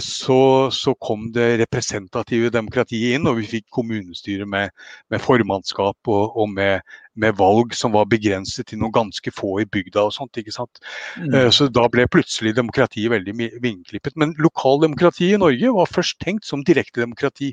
[0.02, 4.72] så, så, kom det representative demokratiet inn, og vi fikk kommunestyre med,
[5.12, 6.82] med formannskap og, og med,
[7.14, 10.40] med, valg som var begrenset til noen ganske få i bygda og sånt.
[10.40, 10.82] ikke sant?
[11.18, 11.34] Mm.
[11.34, 14.16] Eh, så da ble plutselig demokratiet veldig vingeklippet.
[14.18, 17.52] Men lokaldemokratiet i Norge var først tenkt som direkte demokrati.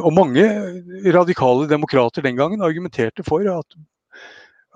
[0.00, 0.46] og mange
[1.14, 3.76] radikale demokrater den gangen argumenterte for at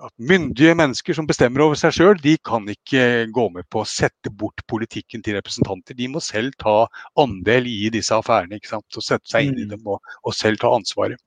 [0.01, 3.89] at myndige mennesker som bestemmer over seg sjøl, de kan ikke gå med på å
[3.89, 5.97] sette bort politikken til representanter.
[5.97, 6.85] De må selv ta
[7.21, 8.87] andel i disse affærene ikke sant?
[8.97, 9.75] og sette seg inn i mm.
[9.75, 11.21] dem og, og selv ta ansvaret.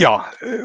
[0.00, 0.14] Ja,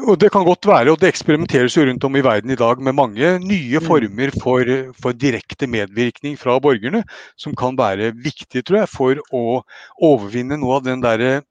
[0.08, 2.80] og det kan godt være, og det eksperimenteres jo rundt om i verden i dag
[2.80, 3.84] med mange nye mm.
[3.84, 7.02] former for, for direkte medvirkning fra borgerne,
[7.36, 9.60] som kan være viktige, tror jeg, for å
[10.00, 11.42] overvinne noe av den derre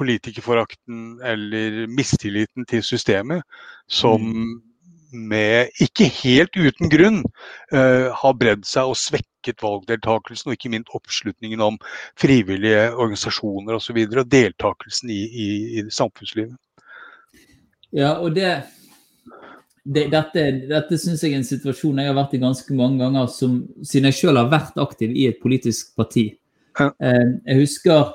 [0.00, 3.44] politikerforakten eller mistilliten til systemet
[3.90, 4.54] som mm.
[5.12, 7.20] med, ikke helt uten grunn,
[7.74, 11.78] uh, har bredd seg og svekket valgdeltakelsen, og ikke minst oppslutningen om
[12.20, 13.80] frivillige organisasjoner osv.
[13.80, 15.48] Og, så videre, og deltakelsen i, i,
[15.80, 16.54] i samfunnslivet.
[17.90, 18.52] Ja, og det,
[19.82, 23.26] det Dette, dette syns jeg er en situasjon jeg har vært i ganske mange ganger,
[23.34, 26.28] som, siden jeg selv har vært aktiv i et politisk parti.
[26.78, 26.92] Ja.
[27.02, 28.12] Uh, jeg husker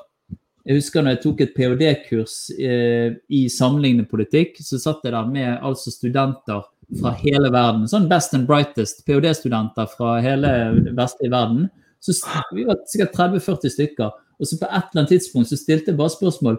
[0.65, 5.27] jeg husker når jeg tok et ph.d.-kurs eh, i sammenlignende politikk, så satt jeg der
[5.29, 6.63] med altså studenter
[6.99, 7.85] fra hele verden.
[7.89, 10.51] Sånn best and brightest ph.d.-studenter fra hele
[10.97, 11.67] vestlige verden.
[12.01, 12.17] Så
[12.53, 14.15] vi var sikkert 30-40 stykker.
[14.41, 16.57] Og så på et eller annet tidspunkt så stilte jeg bare spørsmål.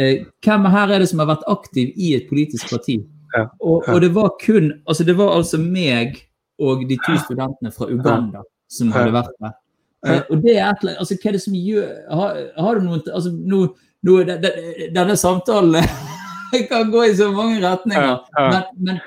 [0.00, 2.98] Eh, hvem her er det som har vært aktiv i et politisk parti?
[3.34, 6.20] Ja, Og, og det var kun Altså det var altså meg
[6.62, 9.56] og de to studentene fra Uganda som hadde vært der.
[10.04, 13.06] Eh, og det er et, altså, hva er det som gjør Har, har du noen
[13.08, 13.60] altså, no,
[14.04, 14.50] no, de, de,
[14.92, 15.78] Denne samtalen
[16.70, 18.18] kan gå i så mange retninger.
[18.36, 19.00] Men, men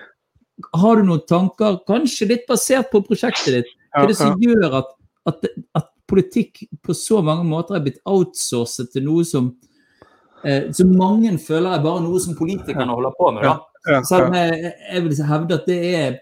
[0.82, 4.82] har du noen tanker, kanskje litt basert på prosjektet ditt, hva er det som gjør
[4.82, 4.90] at,
[5.30, 9.52] at, at politikk på så mange måter er blitt outsourcet til noe som
[10.44, 13.48] eh, som mange føler er bare noe som politikerne holder på med.
[13.48, 14.02] da.
[14.08, 16.18] Selv om jeg, jeg vil hevde at det er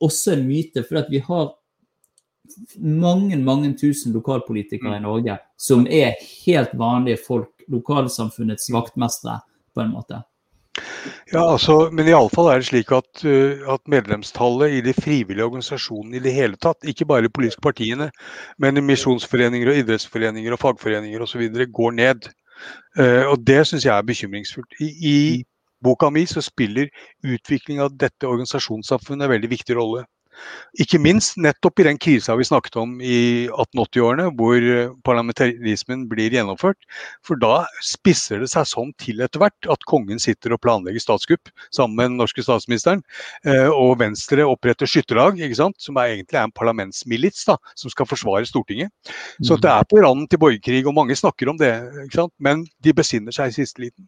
[0.00, 1.50] også en myte, for at vi har
[2.78, 9.40] mange mange tusen lokalpolitikere i Norge som er helt vanlige folk, lokalsamfunnets vaktmestere,
[9.74, 10.22] på en måte.
[11.32, 16.18] Ja, altså, men iallfall er det slik at, uh, at medlemstallet i de frivillige organisasjonene
[16.18, 18.10] i det hele tatt, ikke bare de politiske partiene,
[18.58, 22.30] men i misjonsforeninger og idrettsforeninger og fagforeninger osv., går ned.
[22.98, 24.78] Uh, og det syns jeg er bekymringsfullt.
[24.82, 25.16] I, I
[25.84, 26.90] boka mi så spiller
[27.24, 30.04] utvikling av dette organisasjonssamfunnet en veldig viktig rolle.
[30.80, 36.34] Ikke minst nettopp i den krisa vi snakket om i 1880-årene, hvor eh, parlamentarismen blir
[36.34, 36.78] gjennomført.
[37.26, 41.50] For da spisser det seg sånn til etter hvert at kongen sitter og planlegger statskupp
[41.74, 43.02] sammen med den norske statsministeren,
[43.44, 48.46] eh, og Venstre oppretter skytterlag, som er egentlig er en parlamentsmilits da, som skal forsvare
[48.48, 48.92] Stortinget.
[49.42, 51.74] Så det er på randen til borgerkrig, og mange snakker om det,
[52.06, 52.34] ikke sant?
[52.38, 54.06] men de besinner seg i siste liten.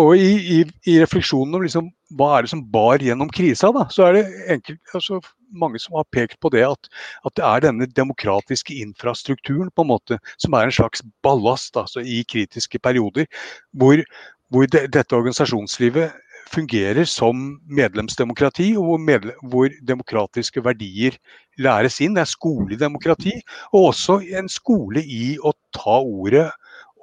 [0.00, 3.84] Og i, i, i refleksjonen om liksom, hva er det som bar gjennom krisa, da,
[3.92, 4.22] så er det
[4.54, 5.20] enkelt, altså,
[5.52, 6.88] mange som har pekt på det at,
[7.28, 12.00] at det er denne demokratiske infrastrukturen på en måte, som er en slags ballast altså,
[12.00, 13.28] i kritiske perioder,
[13.76, 14.00] hvor,
[14.48, 16.16] hvor de, dette organisasjonslivet
[16.52, 21.16] fungerer som medlemsdemokrati, og hvor, medle hvor demokratiske verdier
[21.60, 22.16] læres inn.
[22.16, 23.34] Det er skole i demokrati,
[23.72, 26.48] og også en skole i å ta ordet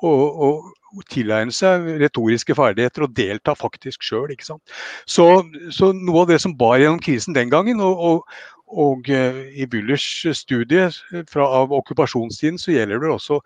[0.06, 0.68] og, og,
[1.10, 4.32] tilegne seg retoriske ferdigheter og delta faktisk sjøl.
[5.06, 5.26] Så,
[5.76, 8.26] så noe av det som bar gjennom krisen den gangen, og,
[8.70, 10.08] og, uh, i Bullers
[10.40, 10.90] studie
[11.30, 13.42] fra, av okkupasjonstiden, så gjelder det også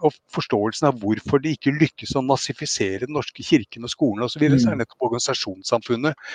[0.00, 4.38] og forståelsen av hvorfor det ikke lykkes å massifisere den norske kirken og skolen osv.,
[4.38, 6.26] så, videre, så er nettopp organisasjonssamfunnet.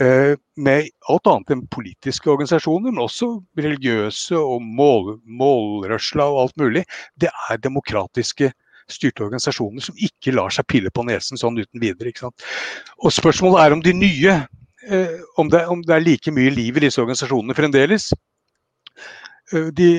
[0.00, 3.28] Uh, med alt annet enn politiske organisasjoner, men også
[3.60, 6.82] religiøse og mål, målrørsla og alt mulig.
[7.14, 8.50] Det er demokratiske
[8.90, 12.10] styrte organisasjoner som ikke lar seg pille på nesen sånn uten videre.
[12.10, 12.46] Ikke sant?
[13.00, 14.36] Og Spørsmålet er om de nye,
[14.88, 18.10] eh, om, det, om, det, er like mye liv i disse organisasjonene fremdeles.
[19.52, 19.90] Eh, de,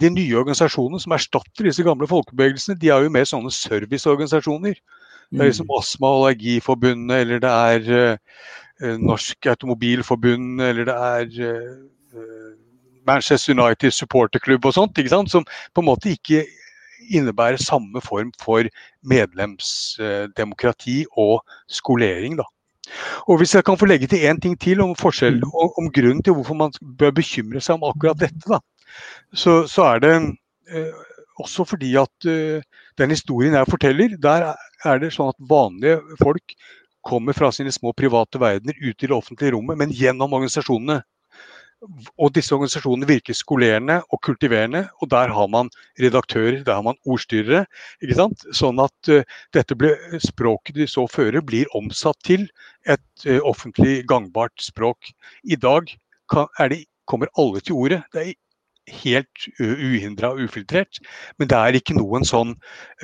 [0.00, 4.80] de, nye organisasjonene som erstatter disse gamle folkebevegelsene, de er jo mer sånne serviceorganisasjoner.
[5.30, 11.36] Det er liksom Astma- og Allergiforbundet, eller det er eh, Norsk Automobilforbund, eller det er
[11.46, 12.00] eh,
[13.06, 15.30] Manchester United supporterklubb og sånt, ikke sant?
[15.30, 16.44] som på en måte ikke
[17.08, 18.68] innebærer samme form for
[19.02, 22.38] medlemsdemokrati og skolering.
[22.38, 22.44] Da.
[23.28, 26.22] Og Hvis jeg kan få legge til én ting til om forskjell, om, om grunnen
[26.22, 28.60] til hvorfor man bør bekymre seg om akkurat dette, da,
[29.34, 30.14] så, så er det
[30.70, 30.92] eh,
[31.40, 32.62] også fordi at eh,
[32.98, 34.52] den historien jeg forteller, der
[34.84, 36.54] er det sånn at vanlige folk
[37.06, 41.00] kommer fra sine små private verdener ut i det offentlige rommet, men gjennom organisasjonene.
[42.20, 45.70] Og disse organisasjonene virker skolerende og kultiverende, og der har man
[46.00, 47.64] redaktører, der har man ordstyrere.
[48.04, 48.44] ikke sant?
[48.56, 49.22] Sånn at uh,
[49.56, 52.48] dette ble, språket de så fører, blir omsatt til
[52.84, 54.98] et uh, offentlig gangbart språk.
[55.44, 55.98] I dag
[56.32, 58.02] kan, det, kommer alle til ordet.
[58.12, 58.34] Det er
[59.00, 60.94] helt uhindra og ufiltrert,
[61.38, 62.52] men det er ikke noen sånn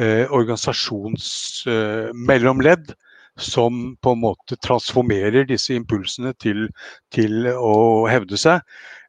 [0.00, 2.94] uh, organisasjonsmellomledd
[3.36, 6.68] som på en måte transformerer disse impulsene til,
[7.12, 8.62] til å hevde seg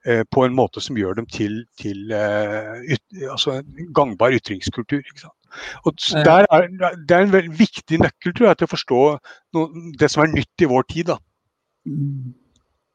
[0.06, 5.04] eh, på en måte som gjør dem til, til eh, yt, altså en gangbar ytringskultur.
[5.86, 6.48] Og er,
[7.08, 9.04] Det er en veldig viktig nøkkel tror jeg, til å forstå
[9.58, 11.14] noe, det som er nytt i vår tid.
[11.14, 11.18] da.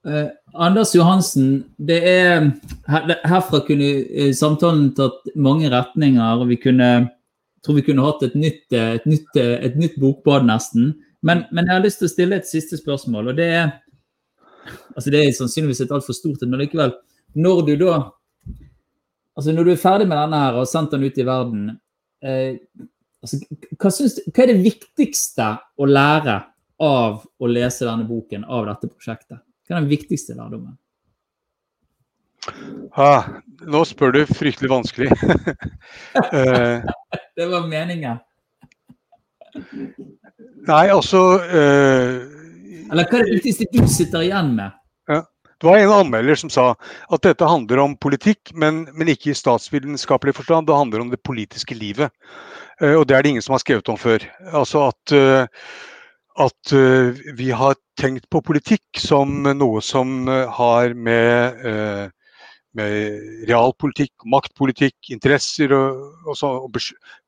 [0.03, 2.51] Eh, Anders Johansen, det er,
[2.91, 6.43] her, herfra kunne samtalen tatt mange retninger.
[6.43, 6.91] og vi kunne,
[7.65, 10.93] tror vi kunne hatt et nytt, et nytt, et nytt bokbad nesten.
[11.23, 13.31] Men, men, jeg har lyst til å stille et siste spørsmål.
[13.31, 13.67] og Det er
[14.97, 16.95] altså det er sannsynligvis et altfor stort men likevel.
[17.35, 17.95] Når du da
[19.33, 21.69] altså Når du er ferdig med denne her og har sendt den ut i verden,
[22.21, 22.59] eh,
[23.25, 23.39] altså,
[23.81, 25.47] hva, synes, hva, er det viktigste
[25.81, 26.35] å lære
[26.83, 29.41] av å lese denne boken, av dette prosjektet?
[29.65, 30.77] Hva er den viktigste lærdommen?
[32.99, 35.09] Ah, nå spør du fryktelig vanskelig.
[35.15, 36.85] uh,
[37.39, 38.21] det var meningen.
[40.69, 42.23] Nei, altså uh,
[42.93, 44.75] Eller hva er det viktigste du sitter igjen med?
[45.11, 45.23] Ja.
[45.61, 49.39] Det var en anmelder som sa at dette handler om politikk, men, men ikke i
[49.39, 50.67] statsvitenskapelig forstand.
[50.67, 52.11] Det handler om det politiske livet.
[52.83, 54.27] Uh, og det er det ingen som har skrevet om før.
[54.51, 55.17] Altså at
[56.41, 62.09] at uh, vi har tenkt på politikk som noe som uh, har med, uh,
[62.79, 66.81] med realpolitikk, maktpolitikk, interesser og, og, så, og,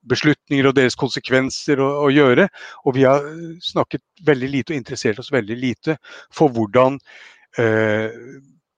[0.08, 2.48] beslutninger og deres konsekvenser å, å, gjøre.
[2.84, 3.26] Og vi har
[3.64, 5.98] snakket veldig lite og interessert oss veldig lite
[6.32, 7.00] for hvordan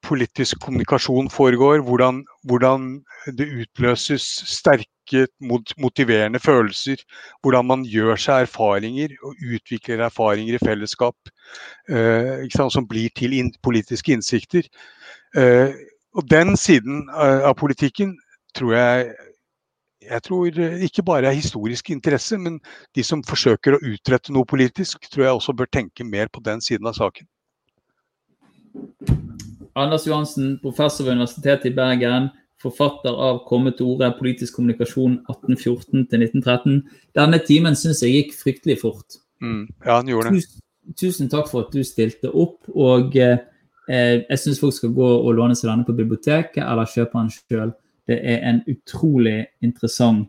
[0.07, 2.91] politisk kommunikasjon foregår, hvordan, hvordan
[3.39, 7.03] det utløses sterke mot, motiverende følelser.
[7.43, 11.33] Hvordan man gjør seg erfaringer og utvikler erfaringer i fellesskap
[11.91, 14.69] eh, som blir til in politiske innsikter.
[15.37, 15.75] Eh,
[16.17, 18.17] og den siden av politikken
[18.57, 19.15] tror jeg
[20.07, 22.61] jeg tror ikke bare er historisk interesse, men
[22.95, 26.63] de som forsøker å utrette noe politisk, tror jeg også bør tenke mer på den
[26.63, 27.27] siden av saken.
[29.77, 32.31] Anders Johansen, professor ved Universitetet i Bergen
[32.63, 36.83] forfatter av 'Komme til orde politisk kommunikasjon 1814-1913'.
[37.15, 39.19] Denne timen syns jeg gikk fryktelig fort.
[39.43, 40.43] Mm, ja, den gjorde det.
[40.43, 40.63] Tusen,
[40.97, 42.69] tusen, takk for at du stilte opp.
[42.69, 43.39] og eh,
[43.87, 47.71] Jeg syns folk skal gå og låne seg denne på biblioteket eller kjøpe den sjøl.
[48.07, 50.27] Det er en utrolig interessant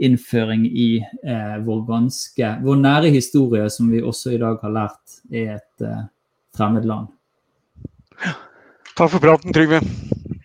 [0.00, 0.90] innføring i
[1.24, 5.84] eh, vår ganske vår nære historie, som vi også i dag har lært er et
[5.84, 6.06] eh,
[6.56, 7.10] fremmed land.
[8.96, 9.82] Takk for praten, Trygve.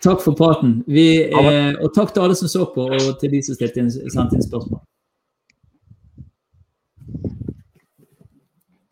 [0.03, 0.81] Takk for praten.
[0.87, 3.91] Vi, eh, og takk til alle som så på, og til de som stilte inn,
[3.91, 4.83] sendte inn spørsmål.